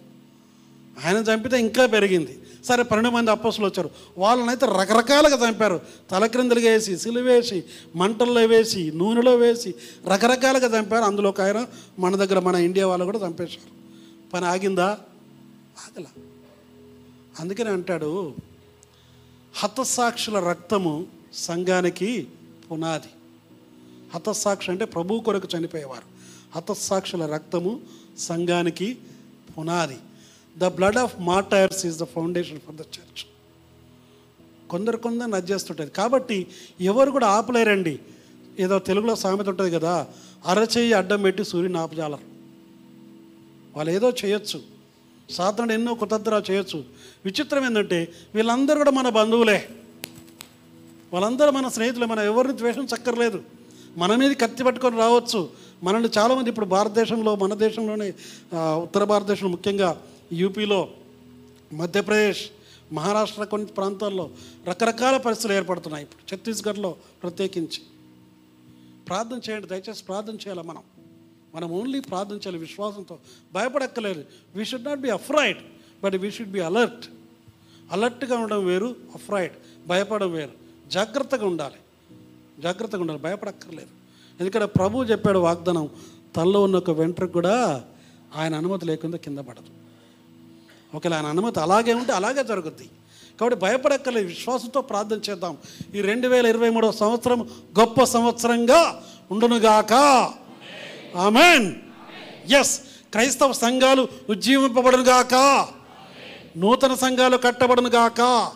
[1.06, 2.40] ఆయన చంపితే ఇంకా పెరిగింది.
[2.66, 3.90] సరే పన్నెండు మంది అప్పసులు వచ్చారు.
[4.18, 5.82] వాళ్ళనైతే రకరకాలుగా చంపారు.
[6.12, 7.64] తలక్రిందులుగా వేసి సిలువేసి
[7.96, 9.76] మంటల్లో వేసి నూనెలో వేసి
[10.14, 11.04] రకరకాలుగా చంపారు.
[11.04, 11.68] అందులో ఒక ఆయన
[12.00, 13.74] మన దగ్గర మన ఇండియా వాళ్ళు కూడా చంపేశారు.
[14.34, 14.98] పని ఆగిందా?
[15.80, 16.04] ఆగల.
[17.40, 18.34] అందుకని అంటాడు
[19.56, 22.28] హతసాక్షుల రక్తము సంఘానికి
[22.72, 23.08] పునాది.
[24.14, 26.13] హతసాక్షి అంటే ప్రభు కొరకు చనిపోయేవారు.
[26.56, 27.82] హతసాక్షుల రక్తము
[28.18, 28.98] సంఘానికి
[29.58, 29.98] పునాది.
[30.58, 33.26] The blood of martyrs is the foundation for the church
[34.70, 36.48] కొందరు కొందరు నచ్చేస్తుంటుంది కాబట్టి
[36.82, 38.00] ఎవరు కూడా ఆపలేరండి.
[38.60, 40.08] ఏదో తెలుగులో సామెత ఉంటుంది కదా
[40.46, 42.34] అరచేయి అడ్డం పెట్టి సూర్యుని ఆపజాలరు.
[43.76, 44.62] వాళ్ళు ఏదో చేయొచ్చు.
[45.30, 46.84] సాధారణ ఎన్నో కుతంత్రాలు చేయొచ్చు.
[47.26, 49.70] విచిత్రం ఏంటంటే వీళ్ళందరూ కూడా మన బంధువులే.
[51.14, 52.06] వాళ్ళందరూ మన స్నేహితులు.
[52.06, 53.44] మనం ఎవరిని ద్వేషం చక్కర్లేదు
[53.98, 55.50] మన మీద కత్తి పట్టుకొని రావచ్చు.
[55.84, 58.14] మనల్ని చాలామంది ఇప్పుడు భారతదేశంలో మన దేశంలోనే
[58.56, 60.02] ఉత్తర భారతదేశంలో ముఖ్యంగా
[60.34, 60.90] యూపీలో
[61.74, 62.50] మధ్యప్రదేశ్
[62.94, 64.30] మహారాష్ట్ర కొన్ని ప్రాంతాల్లో
[64.68, 66.04] రకరకాల పరిస్థితులు ఏర్పడుతున్నాయి.
[66.04, 67.82] ఇప్పుడు ఛత్తీస్గఢ్లో ప్రత్యేకించి.
[69.08, 70.84] ప్రార్థన చేయండి దయచేసి ప్రార్థన చేయాలి మనం?
[71.56, 73.20] మనం ఓన్లీ ప్రార్థన చేయాలి విశ్వాసంతో.
[73.54, 75.58] భయపడక్కలేదు we should not be afraid
[76.04, 77.06] but we should be alert
[77.92, 79.54] అలర్ట్గా ఉండడం వేరు అఫ్రైడ్
[79.88, 80.52] భయపడడం వేరు.
[80.88, 81.76] జాగ్రత్తగా ఉండాలి.
[82.62, 84.03] జాగ్రత్తగా ఉండాలి భయపడక్కర్లేదు.
[84.44, 85.90] ఎందుకంటే ప్రభు చెప్పాడు వాగ్దానం
[86.36, 87.84] తనలో ఉన్న ఒక వెంట్రుకు కూడా
[88.36, 89.66] ఆయన అనుమతి లేకుండా కింద పడదు.
[90.96, 92.90] ఒకవేళ ఆయన అనుమతి అలాగే ఉంటే అలాగే జరుగుద్ది.
[93.40, 95.58] కాబట్టి భయపడక్కర్లేదు విశ్వాసంతో ప్రార్థన చేద్దాం.
[95.96, 99.94] ఈ రెండు వేల ఇరవై మూడవ సంవత్సరం గొప్ప సంవత్సరంగా ఉండునుగాక.
[101.18, 101.76] ఆమెన్.
[102.60, 102.80] ఎస్
[103.12, 105.68] క్రైస్తవ సంఘాలు ఉజ్జీవింపబడునుగాక.
[106.58, 108.52] నూతన సంఘాలు కట్టబడునుగాక.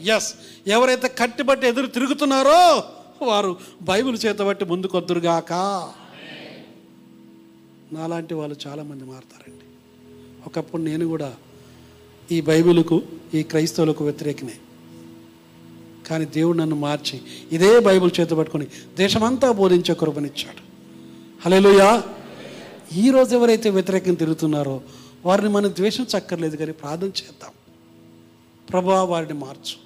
[0.00, 0.34] ఎస్
[0.66, 2.82] ఎవరైతే కట్టిబట్టి ఎదురు తిరుగుతున్నారో
[3.24, 5.52] వారు బైబిల్ చేతబట్టి ముందుకొద్దురుగాక
[7.92, 9.64] నాలాంటి వాళ్ళు చాలామంది మారుతారండి.
[10.46, 11.36] ఒకప్పుడు నేను కూడా
[12.32, 13.02] ఈ బైబిల్కు
[13.34, 14.52] ఈ క్రైస్తవులకు వ్యతిరేకమే
[16.08, 17.20] కానీ దేవుడు నన్ను మార్చి
[17.52, 20.62] ఇదే బైబిల్ చేత పట్టుకొని దేశమంతా బోధించే కృపనిచ్చాడు.
[21.44, 22.02] హలేలుయా
[22.94, 24.80] ఈరోజు ఎవరైతే వ్యతిరేకంగా తిరుగుతున్నారో
[25.24, 27.50] వారిని మనం ద్వేషించక్కర్లేదు కానీ ప్రార్థన చేద్దాం.
[28.70, 29.76] ప్రభా వారిని మార్చు.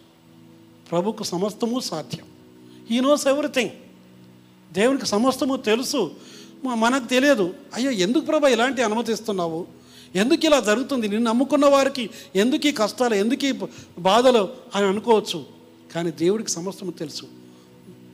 [0.90, 2.35] ప్రభుకు సమస్తము సాధ్యం.
[2.90, 3.70] ఈ నోస్ ఎవ్రీథింగ్
[4.72, 6.10] దేవునికి సమస్తము తెలుసు.
[6.64, 7.54] మనకు తెలియదు.
[7.74, 9.66] అయ్యో ఎందుకు ప్రభా ఇలాంటి అనుమతిస్తున్నావు?
[10.14, 11.08] ఎందుకు ఇలా జరుగుతుంది?
[11.08, 13.52] నిన్ను నమ్ముకున్న వారికి ఎందుకు ఈ కష్టాలు ఎందుకు ఈ
[13.98, 15.44] బాధలు అని అనుకోవచ్చు.
[15.94, 17.22] కానీ దేవుడికి సమస్తము తెలుసు.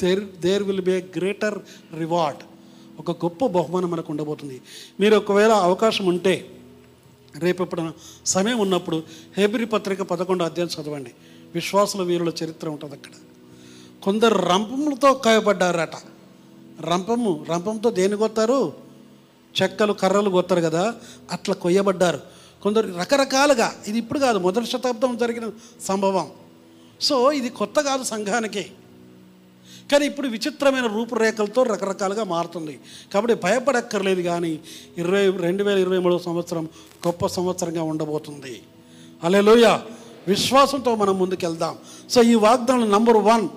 [0.02, 1.58] There there will be a greater
[1.98, 2.40] reward
[2.98, 4.60] ఒక గొప్ప బహుమానం మనకు ఉండబోతుంది.
[5.00, 6.58] మీరు ఒకవేళ అవకాశం ఉంటే
[7.38, 7.92] రేపు ఎప్పుడైనా
[8.26, 9.02] సమయం ఉన్నప్పుడు
[9.36, 11.10] హెబ్రి పత్రిక పదకొండు అధ్యాయం చదవండి.
[11.54, 13.10] విశ్వాసుల వీరుల చరిత్ర ఉంటుంది అక్కడ
[14.02, 15.96] కొందరు రంపములతో కాయబడ్డారట.
[16.80, 18.72] రంపము రంపంతో దేని కొత్తారు
[19.62, 20.94] చెక్కలు కర్రలు కొత్తారు కదా
[21.30, 22.20] అట్లా కొయ్యబడ్డారు.
[22.62, 26.30] కొందరు రకరకాలుగా ఇది ఇప్పుడు కాదు మొదటి శతాబ్దం జరిగిన సంభవం.
[27.00, 28.66] సో ఇది కొత్త కాదు సంఘానికి.
[29.92, 32.80] కానీ ఇప్పుడు విచిత్రమైన రూపురేఖలతో రకరకాలుగా మారుతుంది.
[33.14, 34.60] కాబట్టి భయపడక్కర్లేదు కానీ
[34.98, 36.68] ఇరవై రెండు వేల ఇరవై మూడవ సంవత్సరం
[37.06, 38.62] గొప్ప సంవత్సరంగా ఉండబోతుంది.
[39.24, 39.78] అలెలోయ
[40.28, 41.78] విశ్వాసంతో మనం ముందుకెళ్దాం.
[42.10, 43.48] సో ఈ వాగ్దానం number one.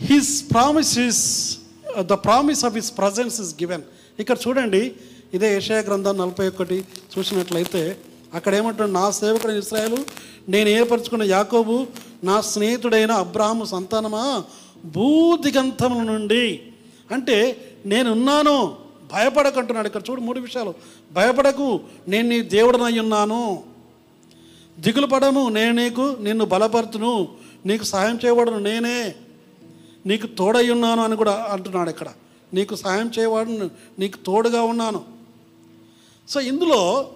[0.00, 1.58] His promise is
[2.00, 3.82] the promise of his presence is given
[4.20, 4.92] ఇక్కడ చూడండి
[5.34, 6.84] ఇదే యెషయా గ్రంథం నలభై ఒకటి
[7.18, 7.96] చూసినట్లయితే
[8.34, 9.96] అక్కడ ఏమంటాడు నా సేవకుడైన ఇస్రాయలు
[10.48, 11.86] నేను ఏర్పరచుకున్న యాకోబు
[12.24, 14.44] నా స్నేహితుడైన అబ్రాహము సంతానమా?
[14.84, 16.62] భూదిగంతముల నుండి.
[17.10, 17.56] అంటే
[17.86, 18.76] నేనున్నాను
[19.12, 19.86] భయపడకంటున్నాడు.
[19.86, 20.74] ఇక్కడ చూడు మూడు విషయాలు.
[21.12, 23.62] భయపడకు నేను నీ దేవుడనై ఉన్నాను.
[24.78, 27.28] దిగులు పడము నేను నీకు నిన్ను బలపరుతును.
[27.66, 29.14] నీకు సహాయం చేయబడను నేనే.
[30.06, 32.08] నీకు తోడై ఉన్నాను అని కూడా అంటున్నాడు ఇక్కడ.
[32.54, 35.04] నీకు సహాయం చేయవాడు నీకు తోడుగా ఉన్నాను.
[36.28, 37.10] సో ఇందులో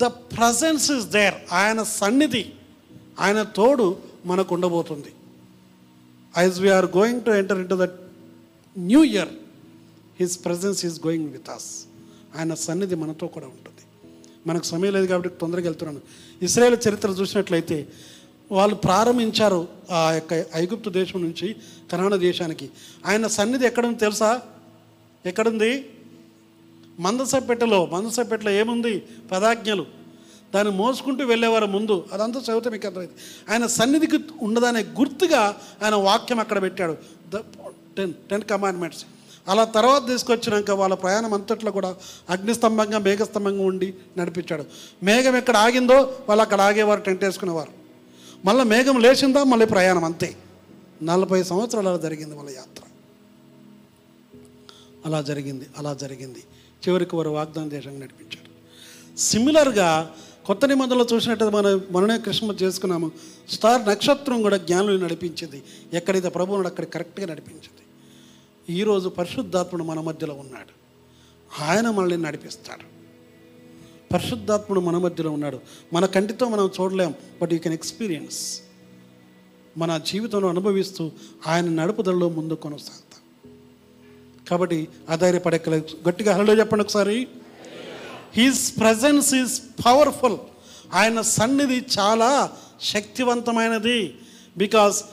[0.00, 2.44] ద ప్రజెన్స్ ఇస్ దేర్ ఆయన సన్నిధి
[3.20, 5.12] ఆయన తోడు మనకు ఉండబోతుంది.
[6.38, 8.00] As we're going to enter into that
[8.78, 9.28] new year
[10.20, 11.70] his presence is going with us
[12.38, 13.82] ఆయన సన్నిధి మనతో కూడా ఉంటుంది.
[14.46, 16.00] మనకు సమయం లేదు కాబట్టి తొందరగా వెళ్తున్నాను.
[16.42, 17.88] ఇస్రాయేల్ చరిత్ర చూసినట్లయితే
[18.52, 21.56] వాళ్ళు ప్రారంభించారు ఆ యొక్క ఐగుప్తు దేశం నుంచి
[21.92, 22.70] కనాన దేశానికి.
[23.06, 24.40] ఆయన సన్నిధి ఎక్కడుంది తెలుసా?
[25.26, 25.90] ఎక్కడుంది?
[26.98, 29.02] మందసపెట్టెలో మందసపెట్టెలో ఏముంది?
[29.32, 29.86] పదాజ్ఞలు.
[30.54, 32.04] దాన్ని మోసుకుంటూ వెళ్ళేవారు ముందు.
[32.12, 33.12] అదంతా చదివితే మీకు అర్థమైంది.
[33.52, 36.96] ఆయన సన్నిధికి ఉండదనే గుర్తుగా ఆయన వాక్యం అక్కడ పెట్టాడు.
[37.34, 37.36] The
[37.96, 39.04] ten ten commandments.
[39.48, 41.96] అలా తర్వాత తీసుకొచ్చినాక వాళ్ళ ప్రయాణం అంతట్లో కూడా
[42.30, 44.64] అగ్నిస్తంభంగా మేఘస్తంభంగా ఉండి నడిపించాడు.
[45.02, 45.96] మేఘం ఎక్కడ ఆగిందో
[46.28, 47.81] వాళ్ళు అక్కడ ఆగేవారు టెంట్ వేసుకునేవారు.
[48.44, 49.44] మళ్ళీ మేఘం లేచిందా?
[49.44, 50.36] మళ్ళీ ప్రయాణం అంతే.
[51.02, 52.82] నలభై సంవత్సరాలు అలా జరిగింది వాళ్ళ యాత్ర.
[55.06, 56.44] అలా జరిగింది అలా జరిగింది.
[56.88, 58.52] చివరికి వారు వాగ్దాన దేశంగా నడిపించారు.
[59.18, 60.14] సిమిలర్గా
[60.46, 63.10] కొత్త నిబంధనలో చూసినట్టు మనం మననే కృష్ణ చేసుకున్నాము.
[63.48, 65.62] స్టార్ నక్షత్రం కూడా జ్ఞానులు నడిపించింది.
[65.92, 67.82] ఎక్కడైతే ప్రభువు అక్కడ కరెక్ట్గా నడిపించింది.
[68.78, 70.82] ఈరోజు పరిశుద్ధాత్ముడు మన మధ్యలో ఉన్నాడు.
[71.62, 73.01] ఆయన మనల్ని నడిపిస్తాడు.
[74.12, 75.60] పరిశుద్ధాత్ముడు మన మధ్యలో ఉన్నాడు.
[75.92, 78.60] మన కంటితో మనం చూడలేం బట్ యూ కెన్ ఎక్స్పీరియన్స్
[79.76, 81.10] మన జీవితంలో అనుభవిస్తూ
[81.46, 83.50] ఆయన నడుపుదలలో ముందు కొనసాగుతాం.
[84.48, 85.80] కాబట్టి ఆధారపడక్కల.
[86.08, 87.28] గట్టిగా హలో చెప్పండి ఒకసారి.
[88.32, 90.36] హీస్ ప్రజెన్స్ ఈజ్ పవర్ఫుల్
[90.94, 94.14] ఆయన సన్నిధి చాలా శక్తివంతమైనది.
[94.58, 95.04] బికాస్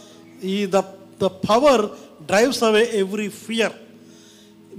[0.43, 0.79] ఈ the
[1.21, 1.85] the power
[2.23, 3.73] drives away every fear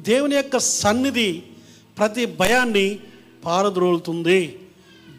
[0.00, 1.42] దేవుని యొక్క సన్నిధి
[1.98, 2.98] ప్రతి భయాన్ని
[3.46, 4.40] పారద్రోలుతుంది.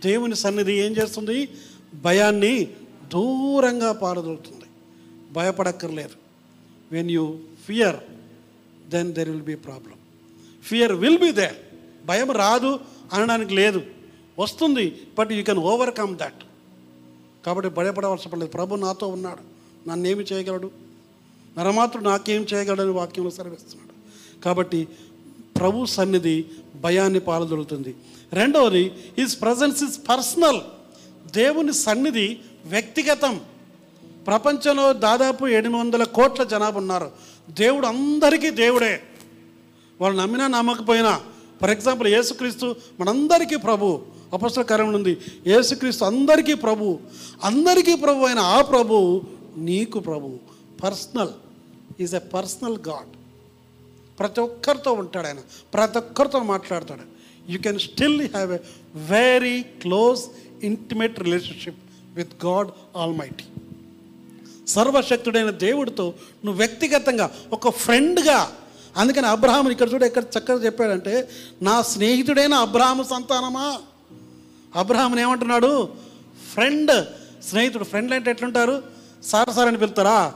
[0.05, 1.37] దేవుని సన్నిధి ఏం చేస్తుంది?
[2.05, 2.53] భయాన్ని
[3.13, 4.67] దూరంగా పారదోలుతుంది
[5.33, 6.15] భయపడక్కర్లేదు.
[6.91, 7.25] When you
[7.65, 7.99] fear
[8.89, 9.97] then there will be problem
[10.63, 11.57] fear will be there
[12.05, 12.79] భయం రాదు
[13.13, 13.81] అనడానికి లేదు.
[14.39, 14.85] వస్తుంది
[15.17, 16.41] but you can overcome that
[17.45, 19.43] కాబట్టి భయపడవలసిన పడలేదు ప్రభు నాతో ఉన్నాడు.
[19.89, 20.71] నన్నేమి చేయగలడు?
[21.57, 23.93] నరమాత్రుడు నాకేం చేయగలడని వాక్యంలో సెలవిస్తున్నాడు.
[24.41, 24.87] కాబట్టి
[25.61, 26.45] ప్రభు సన్నిధి
[26.83, 27.91] భయాన్ని పాలదొలుతుంది
[28.33, 28.83] రెండవది
[29.19, 30.61] ఈజ్ ప్రజెన్స్ ఇస్ పర్సనల్
[31.35, 32.27] దేవుని సన్నిధి
[32.65, 33.41] వ్యక్తిగతం.
[34.27, 37.11] ప్రపంచంలో దాదాపు ఎనిమిది వందల కోట్ల జనాభా ఉన్నారు.
[37.49, 38.93] దేవుడు అందరికీ దేవుడే.
[40.01, 41.13] వాళ్ళు నమ్మినా నమ్మకపోయినా
[41.61, 43.87] ఫర్ ఎగ్జాంపుల్ యేసుక్రీస్తు మనందరికీ ప్రభు
[44.33, 44.63] అపస్తుల
[44.99, 45.17] ఉంది.
[45.47, 46.99] యేసుక్రీస్తు అందరికీ ప్రభు
[47.43, 49.21] అందరికీ ప్రభు అయిన ఆ ప్రభు
[49.57, 50.29] నీకు ప్రభు.
[50.83, 51.33] Personal
[52.01, 53.11] is a personal God
[54.21, 55.39] ప్రతి ఒక్కరితో ఉంటాడు ఆయన.
[55.73, 57.05] ప్రతి ఒక్కరితో మాట్లాడతాడు.
[57.51, 58.57] You can still have a
[58.95, 60.21] very close
[60.63, 61.79] intimate relationship
[62.15, 62.67] with God
[63.13, 63.43] almighty
[64.67, 66.13] సర్వశక్తుడైన దేవుడితో
[66.45, 68.39] నువ్వు వ్యక్తిగతంగా ఒక ఫ్రెండ్గా
[68.97, 71.29] అందుకని అబ్రహాం ఇక్కడ చూడ ఎక్కడ చక్కగా చెప్పాడంటే
[71.61, 73.79] నా స్నేహితుడైన అబ్రహాము సంతానమా?
[74.75, 75.89] అబ్రహాముని ఏమంటున్నాడు?
[76.53, 77.05] ఫ్రెండ్.
[77.43, 78.83] స్నేహితుడు ఫ్రెండ్లు అంటే ఎట్లుంటారు?
[79.23, 80.33] సార్ సార్ అని పిలుతారా?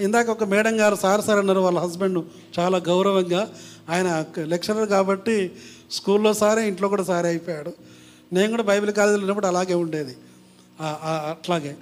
[0.00, 2.24] ఇందాక ఒక మేడం గారు సార్ సార్ అన్నారు వాళ్ళ హస్బెండ్
[2.58, 3.54] చాలా గౌరవంగా.
[3.88, 5.52] ఆయన లెక్చరర్ కాబట్టి
[5.90, 7.72] స్కూల్లో సారే ఇంట్లో కూడా సారే అయిపోయాడు.
[8.32, 10.16] నేను కూడా బైబిల్ కాలేజీలో ఉన్నప్పుడు అలాగే ఉండేది.
[10.80, 11.76] అట్లాగే.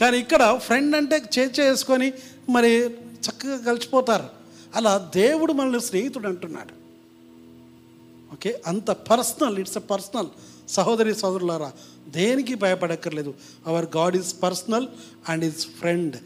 [0.00, 2.12] కానీ ఇక్కడ ఫ్రెండ్ అంటే చేర్చ వేసుకొని
[2.50, 4.24] మరి చక్కగా కలిసిపోతారు.
[4.76, 6.84] అలా దేవుడు మనల్ని స్నేహితుడు అంటున్నాడు.
[8.32, 8.62] ఓకే?
[8.66, 10.26] అంత పర్సనల్ ఇట్స్ ఎ పర్సనల్
[10.68, 11.72] సహోదరి సహోదరులారా
[12.08, 13.34] దేనికి భయపడక్కర్లేదు.
[13.66, 14.86] Our God is personal
[15.28, 16.16] and is friend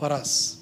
[0.00, 0.54] for us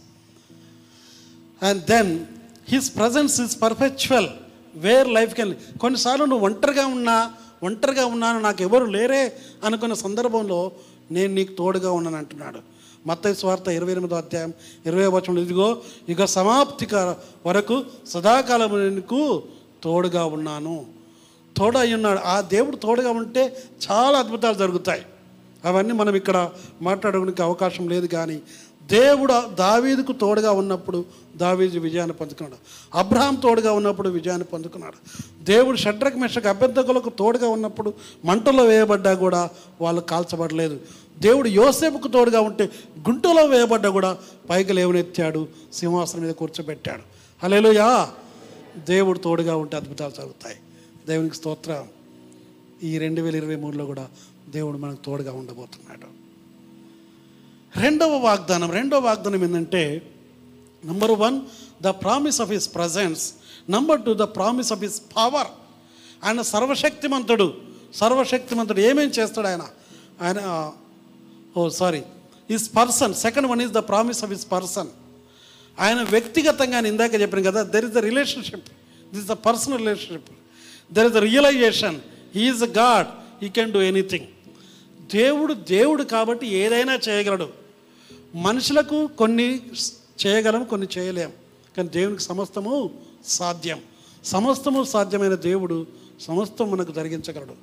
[1.63, 2.25] and then
[2.69, 4.29] his presence is perpetual
[4.77, 9.33] where life can కొన్నిసార్లు నువ్వు ఒంటరిగా ఉన్నా ఒంటరిగా ఉన్నాను నాకు ఎవరు లేరే
[9.65, 10.73] అనుకున్న సందర్భంలో
[11.11, 12.59] నేను నీకు తోడుగా ఉన్నాను అంటున్నాడు.
[13.07, 14.53] మత్తయి స్వార్థ ఇరవై ఎనిమిదో అధ్యాయం
[14.87, 16.89] ఇరవై వచనంలో ఇదిగో ఇక సమాప్తి
[17.47, 19.43] వరకు సదాకాలం నీకు
[19.83, 20.87] తోడుగా ఉన్నాను.
[21.57, 22.19] తోడు అయి ఉన్నాడు.
[22.19, 23.57] ఆ దేవుడు తోడుగా ఉంటే
[23.91, 25.03] చాలా అద్భుతాలు జరుగుతాయి.
[25.65, 26.51] అవన్నీ మనం ఇక్కడ
[26.83, 28.41] మాట్లాడడానికి అవకాశం లేదు కానీ
[28.91, 31.05] దేవుడు దావీదుకు తోడుగా ఉన్నప్పుడు
[31.37, 32.57] దావీదు విజయాన్ని పొందుకున్నాడు.
[32.99, 34.97] అబ్రహాం తోడుగా ఉన్నప్పుడు విజయాన్ని పొందుకున్నాడు.
[35.45, 40.81] దేవుడు షడ్రక్ మిషకు అభ్యర్థకులకు తోడుగా ఉన్నప్పుడు మంటలో వేయబడ్డా కూడా వాళ్ళు కాల్చబడలేదు.
[41.19, 42.65] దేవుడు యోసేపుకు తోడుగా ఉంటే
[42.99, 44.19] గుంటలో వేయబడ్డా కూడా
[44.51, 47.03] పైకి లేవనెత్తాడు సింహాసనం మీద కూర్చోబెట్టాడు.
[47.43, 48.11] హలేలుయా
[48.89, 50.57] దేవుడు తోడుగా ఉంటే అద్భుతాలు జరుగుతాయి.
[51.07, 51.89] దేవునికి స్తోత్రం.
[52.83, 54.09] ఈ రెండు వేల ఇరవై మూడులో కూడా
[54.49, 56.28] దేవుడు మనకు తోడుగా ఉండబోతున్నాడు.
[57.81, 60.13] రెండవ వాగ్దానం రెండవ వాగ్దానం ఏంటంటే
[60.85, 61.41] number one
[61.83, 63.35] the promise of his presence
[63.71, 65.51] number two the promise of his power
[66.25, 67.55] ఆయన సర్వశక్తిమంతుడు.
[67.95, 69.65] సర్వశక్తిమంతుడు ఏమేం చేస్తాడు ఆయన?
[70.21, 70.73] ఆయన
[71.57, 72.03] ఓ sorry
[72.51, 74.89] his person second one is the promise of his person
[75.79, 78.69] ఆయన వ్యక్తిగతంగా నేను ఇందాక చెప్పాను కదా there is the relationship
[79.15, 80.31] this the personal relationship
[80.95, 82.01] there is the realization
[82.35, 83.09] he is God
[83.43, 84.27] he can do anything
[85.13, 87.58] దేవుడు దేవుడు కాబట్టి ఏదైనా చేయగలడు.
[88.43, 89.63] మనుషులకు కొన్ని
[90.27, 91.33] చేయగలం కొన్ని చేయలేం.
[91.77, 92.91] కానీ దేవునికి సమస్తము
[93.27, 93.81] సాధ్యం.
[94.25, 95.87] సమస్తము సాధ్యమైన దేవుడు
[96.21, 97.55] సమస్తం మనకు జరిగించగలడు.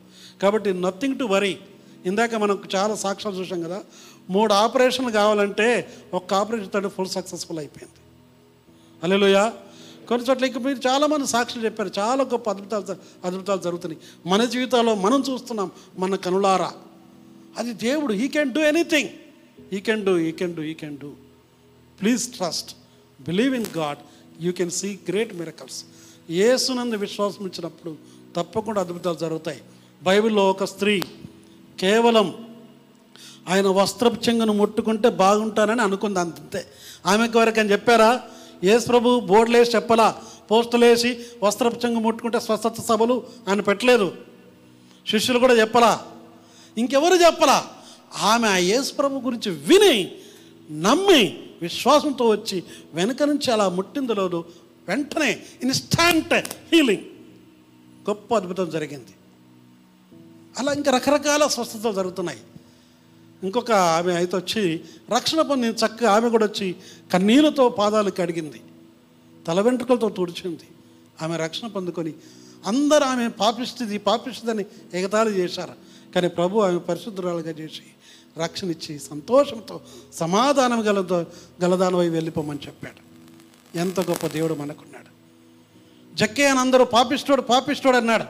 [0.41, 1.57] కాబట్టి నథింగ్ టు వరీ
[2.05, 3.83] ఇందాక మనం చాలా సాక్ష్యాలు చూసాం కదా
[4.29, 7.93] మూడు ఆపరేషన్లు కావాలంటే ఒక్క ఆపరేషన్ తోటి ఫుల్ సక్సెస్ఫుల్ అయిపోయింది.
[9.03, 9.53] అల్లెలుయా
[10.09, 12.95] కొన్ని చోట్ల ఇంకా మీరు చాలామంది సాక్షులు చెప్పారు చాలా గొప్ప అద్భుతాలు
[13.27, 14.29] అద్భుతాలు జరుగుతున్నాయి.
[14.29, 16.71] మన జీవితాల్లో మనం చూస్తున్నాం మన కనులారా.
[17.57, 19.09] అది దేవుడు he can do anything
[19.59, 21.11] he can do he can do he can do
[22.01, 22.75] please trust
[23.27, 23.97] believe in God
[24.43, 25.85] you can see great miracles
[26.29, 27.95] ఏసునందు విశ్వాసం ఇచ్చినప్పుడు
[28.35, 29.61] తప్పకుండా అద్భుతాలు జరుగుతాయి.
[30.03, 31.03] బైబిల్లో ఒక స్త్రీ
[31.79, 32.27] కేవలం
[33.49, 36.65] ఆయన వస్త్రపు చెంగును ముట్టుకుంటే బాగుంటానని అనుకుంది అంతే.
[37.05, 38.21] ఆమెకు వరకు అని చెప్పారా?
[38.63, 40.21] యేసు ప్రభు బోర్డులేసి చెప్పలా?
[40.51, 44.15] పోస్టులేసి వస్త్రపు చెంగు ముట్టుకుంటే స్వస్థత సభలు ఆయన పెట్టలేదు.
[45.07, 46.05] శిష్యులు కూడా చెప్పలా?
[46.77, 47.69] ఇంకెవరు చెప్పలా?
[48.15, 50.11] ఆమె ఆ యేసు ప్రభు గురించి విని
[50.71, 54.45] నమ్మి విశ్వాసంతో వచ్చి వెనుక నుంచి అలా ముట్టిందలేదు
[54.87, 56.33] వెంటనే ఇన్స్టాంట్
[56.73, 57.03] హీలింగ్
[58.09, 59.13] గొప్ప అద్భుతం జరిగింది.
[60.59, 62.39] అలా ఇంకా రకరకాల స్వస్థతలు జరుగుతున్నాయి.
[63.43, 66.75] ఇంకొక ఆమె అయితే వచ్చి రక్షణ పొందిన చక్కగా ఆమె కూడా వచ్చి
[67.13, 68.61] కన్నీళ్ళతో పాదాలు కడిగింది
[69.47, 70.67] తల వెంట్రుకలతో తుడిచింది.
[71.21, 72.13] ఆమె రక్షణ పొందుకొని
[72.65, 75.73] అందరూ ఆమె పాపిస్తుంది పాపిస్తుందని ఎగతాళి చేశారు.
[76.13, 77.81] కానీ ప్రభు ఆమె పరిశుద్ధురాలుగా చేసి
[78.37, 79.81] రక్షణ ఇచ్చి సంతోషంతో
[80.13, 81.25] సమాధానం గలదో
[81.63, 83.05] గలదానమై వెళ్ళిపోమని చెప్పాడు.
[83.77, 85.05] ఎంత గొప్ప దేవుడు మనకున్నాడు.
[86.15, 88.23] జక్కే అని అందరూ పాపిస్తోడు పాపిస్తోడు అన్నాడు.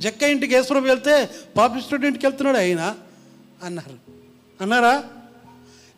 [0.00, 2.94] జక్క ఇంటికి యేసుప్రభు వెళ్తే పాపిస్తోడు ఇంటికి వెళ్తున్నాడు ఆయన
[3.62, 3.96] అన్నారు.
[4.62, 5.04] అన్నారా?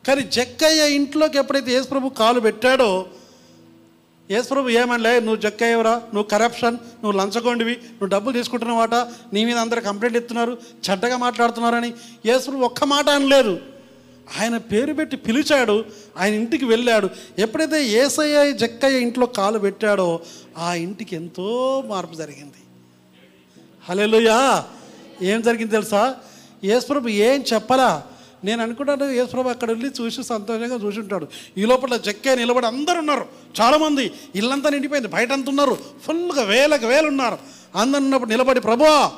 [0.06, 3.06] కానీ జక్కయ్య ఇంట్లోకి ఎప్పుడైతే యేసుప్రభు కాలు పెట్టాడో
[4.30, 8.94] యేసుప్రభు ఏమనలే నువ్వు జక్కయ్యవరా నువ్వు కరప్షన్ నువ్వు లంచగొండివి నువ్వు డబ్బులు తీసుకుంటున్నావాట
[9.32, 10.58] నీ మీద అందరు కంప్లైంట్ ఇస్తున్నారు
[10.90, 11.94] చెడ్డగా మాట్లాడుతున్నారని.
[12.26, 13.60] యేసుప్రభు ఒక్క మాట అనలేదు.
[14.40, 15.84] ఆయన పేరు పెట్టి పిలిచాడు
[16.18, 17.10] ఆయన ఇంటికి వెళ్ళాడు.
[17.38, 20.20] ఎప్పుడైతే ఏసయ్య జక్కయ్య ఇంట్లో కాలు పెట్టాడో
[20.58, 22.60] ఆ ఇంటికి ఎంతో మార్పు జరిగింది.
[23.88, 24.64] హలోయా
[25.22, 26.14] ఏం జరిగింది తెలుసా?
[26.64, 28.02] యేసుప్రభు ఏం చెప్పలా?
[28.44, 33.26] నేను అనుకుంటాను యేసుప్రభు అక్కడ వెళ్ళి చూసి సంతోషంగా చూసి ఉంటాడు ఈ లోపల చెక్కే నిలబడి అందరు ఉన్నారు.
[33.60, 35.08] చాలామంది ఇల్లంతా నిండిపోయింది.
[35.08, 35.78] బయట అంతా ఉన్నారు.
[36.06, 37.38] ఫుల్గా వేలకు వేలు ఉన్నారు.
[37.74, 39.12] అందరు ఉన్నప్పుడు నిలబడి ప్రభువా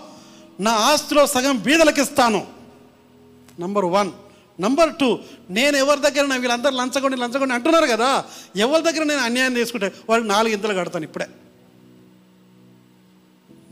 [0.60, 2.46] నా ఆస్తిలో సగం బీదలకు ఇస్తాను
[3.60, 4.10] నంబర్ వన్
[4.60, 5.18] నంబర్ టూ
[5.50, 8.24] నేను ఎవరి దగ్గర నా వీళ్ళందరూ లంచగొండి లంచగొండి అంటున్నారు కదా.
[8.56, 11.26] ఎవరి దగ్గర నేను అన్యాయం తీసుకుంటే వాళ్ళకి నాలుగు ఇంతలు కడతాను ఇప్పుడే.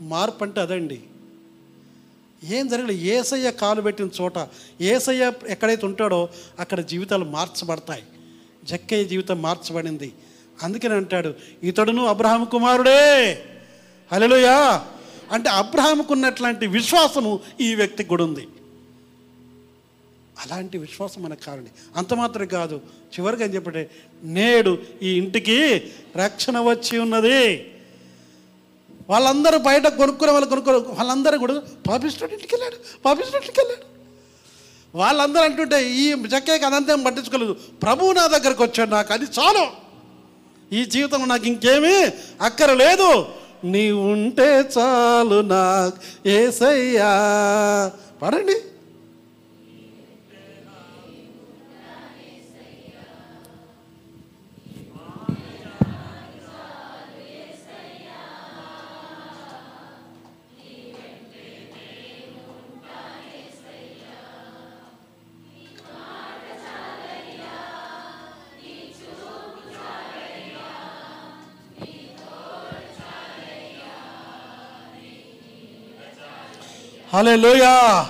[0.01, 0.99] మార్పు అంటే అదండి.
[2.43, 4.47] ఏం జరగలేదు ఏసయ్య కాలు పెట్టిన చోట
[4.81, 8.03] ఏసయ్య ఎక్కడైతే ఉంటాడో అక్కడ జీవితాలు మార్చబడతాయి.
[8.63, 10.13] జక్కయ్య జీవితం మార్చబడింది.
[10.63, 13.33] అందుకని అంటాడు ఇతడును అబ్రహాం కుమారుడే.
[14.11, 14.85] హలోయా
[15.31, 18.47] అంటే అబ్రహాంకు ఉన్నట్లాంటి విశ్వాసము ఈ వ్యక్తికి కూడా ఉంది.
[20.39, 21.71] అలాంటి విశ్వాసం మనకు కావాలి.
[21.95, 22.75] అంత మాత్రం కాదు
[23.13, 23.89] చివరిగా అని చెప్పంటే
[24.23, 25.73] నేడు ఈ ఇంటికి
[26.15, 27.71] రక్షణ వచ్చి ఉన్నది.
[29.09, 33.89] వాళ్ళందరూ బయట కొనుక్కునే వాళ్ళు కొనుక్కో వాళ్ళందరూ కూడా పాపిస్టోడ్ ఇంటికి వెళ్ళాడు పాపిస్టోడ్ ఇంటికి వెళ్ళాడు
[34.97, 37.53] వాళ్ళందరూ అంటుంటే ఈ జక్కయ్యకి అదంతా పట్టించుకోలేదు.
[37.53, 39.67] ప్రభువు నా దగ్గరకు వచ్చాడు నాకు అది చాలు.
[40.75, 42.07] ఈ జీవితం నాకు ఇంకేమీ
[42.41, 43.25] అక్కరలేదు.
[43.63, 47.11] నీ ఉంటే చాలు నాకు ఏసయ్యా.
[48.21, 48.61] పడండి.
[77.13, 78.09] హలే లోయా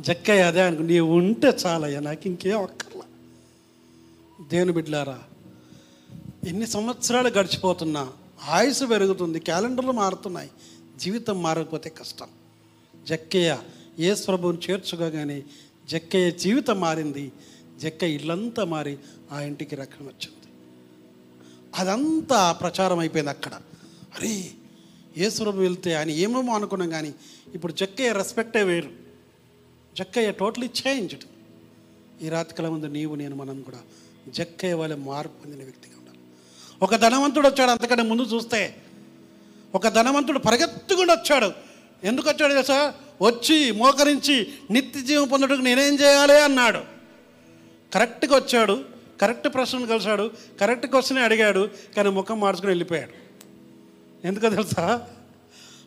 [0.00, 3.02] జక్కయ్య అదే అనుకో నీ ఉంటే చాలయ్యా నాకు ఇంకేం అక్కర్లా.
[4.50, 5.18] దేని బిడ్లారా
[6.46, 8.12] ఎన్ని సంవత్సరాలు గడిచిపోతున్నా
[8.48, 10.50] ఆయుసు పెరుగుతుంది క్యాలెండర్లు మారుతున్నాయి
[10.96, 12.28] జీవితం మారకపోతే కష్టం.
[13.06, 13.58] జక్కయ్య
[14.00, 15.42] యేసు ప్రభువుని చేర్చుకోగానే
[15.88, 17.32] జక్కయ్య జీవితం మారింది
[17.78, 18.98] జక్క ఇల్లంతా మారి
[19.32, 20.48] ఆ ఇంటికి రక్షణ వచ్చింది.
[21.78, 23.52] అదంతా ప్రచారం అయిపోయింది అక్కడ.
[24.14, 24.50] అరే
[25.18, 27.14] యేసురభు వెళ్తే ఆయన ఏమేమో అనుకున్నాం కానీ
[27.54, 28.90] ఇప్పుడు జక్కయ్య రెస్పెక్టే వేరు.
[29.98, 31.24] జక్కయ్య టోటలీ చేంజ్డ్
[32.22, 33.78] ఈ రాత్రికాల ముందు నీవు నేను మనం కూడా
[34.28, 36.18] జక్కయ్య వాళ్ళ మార్పు పొందిన వ్యక్తిగా ఉండాలి.
[36.82, 38.76] ఒక ధనవంతుడు వచ్చాడు అంతకంటే ముందు చూస్తే
[39.74, 41.52] ఒక ధనవంతుడు పరిగెత్తుకుండా వచ్చాడు.
[42.04, 42.94] ఎందుకు వచ్చాడు తెలుసా?
[43.22, 46.78] వచ్చి మోకరించి నిత్య జీవం పొందడానికి నేనేం చేయాలి అన్నాడు.
[47.94, 48.84] కరెక్ట్గా వచ్చాడు
[49.20, 53.23] కరెక్ట్ ప్రశ్నలు కలిశాడు కరెక్ట్ క్వశ్చనే అడిగాడు కానీ ముఖం మార్చుకొని వెళ్ళిపోయాడు.
[54.24, 55.08] ఎందుకో తెలుసా?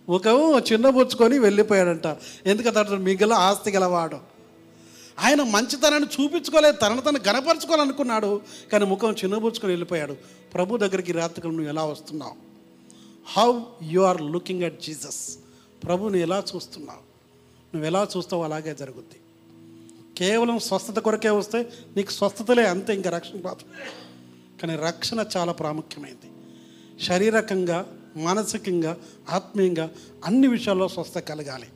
[0.09, 2.17] ముఖం చిన్నబుచ్చుకొని వెళ్ళిపోయాడంట.
[2.45, 4.17] ఎందుకు అతడు మిగిలిన ఆస్తి గలవాడు.
[5.19, 10.17] ఆయన మంచితనాన్ని చూపించుకోలేదు తనను తను గనపరచుకోవాలనుకున్నాడు కానీ ముఖం చిన్నబుచ్చుకొని వెళ్ళిపోయాడు.
[10.53, 12.35] ప్రభు దగ్గరికి రాత్రికి నువ్వు ఎలా వస్తున్నావు?
[13.27, 15.37] How you are looking at Jesus
[15.83, 16.99] ప్రభుని ఎలా చూస్తున్నావు?
[17.75, 19.19] నువ్వు ఎలా చూస్తావు అలాగే జరుగుద్ది.
[20.17, 23.63] కేవలం స్వస్థత కొరకే వస్తే నీకు స్వస్థతలే అంతే ఇంకా రక్షణ రాదు.
[24.61, 26.31] కానీ రక్షణ చాలా ప్రాముఖ్యమైంది.
[27.03, 28.97] శారీరకంగా మానసికంగా
[29.29, 29.91] ఆత్మీయంగా
[30.25, 31.67] అన్ని విషయాల్లో స్వస్థ కలగాలి.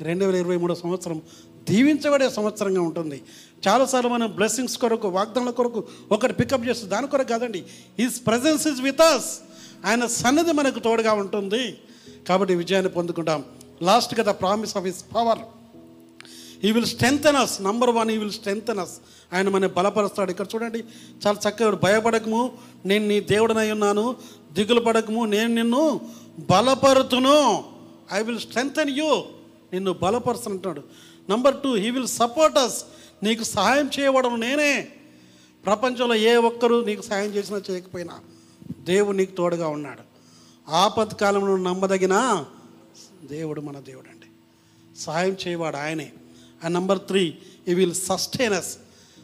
[0.00, 1.22] రెండు వేల ఇరవై మూడో సంవత్సరం
[1.70, 3.22] దీవించబడే సంవత్సరంగా ఉంటుంది.
[3.68, 7.64] చాలాసార్లు మనం బ్లెస్సింగ్స్ కొరకు వాగ్దానాల కొరకు ఒకటి పికప్ చేస్తుంది దాని కొరకు కాదండి.
[7.98, 9.38] His presence is with us
[9.86, 11.78] ఆయన సన్నిధి మనకు తోడుగా ఉంటుంది.
[12.28, 13.44] కాబట్టి విజయాన్ని పొందుకుంటాం.
[13.82, 15.38] లాస్ట్ కదా promise of his power
[16.64, 18.94] he will strengthen us number one he will strengthen us
[19.32, 20.30] ఆయన మన బలపరుస్తాడు.
[20.30, 20.80] ఇక్కడ చూడండి
[21.22, 22.42] చాలా చక్కగా భయపడకము
[22.90, 24.16] నేను నీ దేవుడనై ఉన్నాను.
[24.52, 26.00] దిగులు పడకము నేను నిన్ను
[26.50, 27.38] బలపరుతును.
[28.12, 29.10] ఐ విల్ స్ట్రెంగ్తన్ యూ
[29.72, 30.82] నిన్ను బలపరుస్తుంటాడు
[31.30, 32.78] number two he will support us
[33.22, 34.72] నీకు సహాయం చేయవడం నేనే.
[35.66, 38.16] ప్రపంచంలో ఏ ఒక్కరూ నీకు సహాయం చేసినా చేయకపోయినా
[38.80, 40.02] దేవుడు నీకు తోడుగా ఉన్నాడు.
[40.68, 42.44] ఆపత్కాలంలో నమ్మదగిన
[43.30, 44.28] దేవుడు మన దేవుడు అండి
[45.00, 46.12] సహాయం చేయవాడు ఆయనే.
[46.64, 48.78] And number three he will sustain us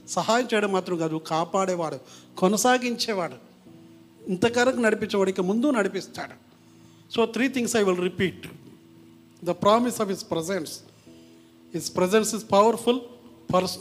[0.08, 1.98] సహాయం చేయడం మాత్రం కాదు కాపాడేవాడు
[2.36, 3.34] కొనసాగించేవాడు.
[4.28, 6.36] ఇంతకరకు నడిపించేవాడికి ముందు నడిపిస్తాడు.
[7.14, 8.46] So three things I will repeat
[9.44, 10.80] the promise of his presence
[11.74, 13.00] his presence is powerful
[13.54, 13.78] purse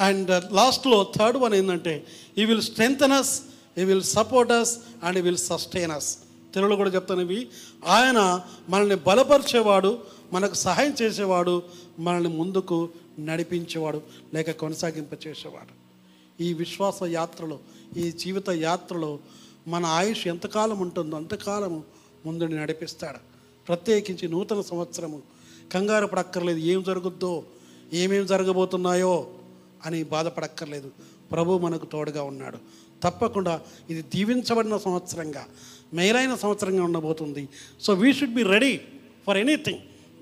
[0.00, 2.06] and లాస్ట్లో థర్డ్ వన్ ఏంటంటే
[2.38, 3.42] he will strengthen us
[3.78, 6.18] he will support us and he will sustain us
[6.54, 7.48] తెలుగులో కూడా చెప్తాను ఇవి.
[7.86, 9.98] ఆయన మనల్ని బలపరిచేవాడు
[10.32, 11.62] మనకు సహాయం చేసేవాడు
[11.98, 14.02] మనల్ని ముందుకు నడిపించేవాడు
[14.34, 15.86] లేక కొనసాగింప చేసేవాడు.
[16.42, 17.58] ఈ విశ్వాస యాత్రలో
[17.96, 19.18] ఈ జీవిత యాత్రలో
[19.68, 21.84] మన ఆయుష్ ఎంతకాలం ఉంటుందో అంతకాలము
[22.26, 23.18] ముందుని నడిపిస్తాడు.
[23.68, 25.22] ప్రత్యేకించి నూతన సంవత్సరము
[25.72, 27.44] కంగారు పడక్కర్లేదు ఏం జరుగుద్దో
[27.92, 29.30] ఏమేమి జరగబోతున్నాయో
[29.86, 30.90] అని బాధపడక్కర్లేదు.
[31.32, 32.58] ప్రభు మనకు తోడుగా ఉన్నాడు.
[33.02, 33.60] తప్పకుండా
[33.90, 35.46] ఇది దీవించబడిన సంవత్సరంగా
[35.94, 37.48] మేలైన సంవత్సరంగా ఉండబోతుంది.
[37.80, 38.80] So we should be ready
[39.26, 39.78] for anything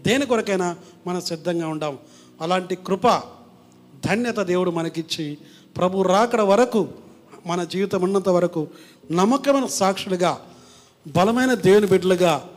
[0.07, 1.99] దేని కొరకైనా మనం సిద్ధంగా ఉండాం.
[2.41, 3.09] అలాంటి కృప
[4.07, 5.39] ధన్యత దేవుడు మనకిచ్చి
[5.77, 6.89] ప్రభు రాకడ వరకు
[7.47, 8.69] మన జీవితం ఉన్నంత వరకు
[9.13, 10.41] నమ్మకమైన సాక్షులుగా
[11.07, 12.49] బలమైన దేవుని బిడ్డలుగా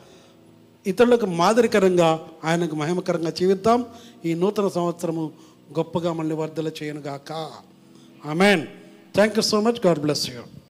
[0.88, 3.86] ఇతరులకు మాదిరికరంగా ఆయనకు మహిమకరంగా జీవిద్దాం.
[4.26, 5.32] ఈ నూతన సంవత్సరము
[5.78, 7.32] గొప్పగా మళ్ళీ వర్ధల చేయనుగాక.
[8.26, 8.68] Amen.
[9.16, 10.42] Thank you so much God bless you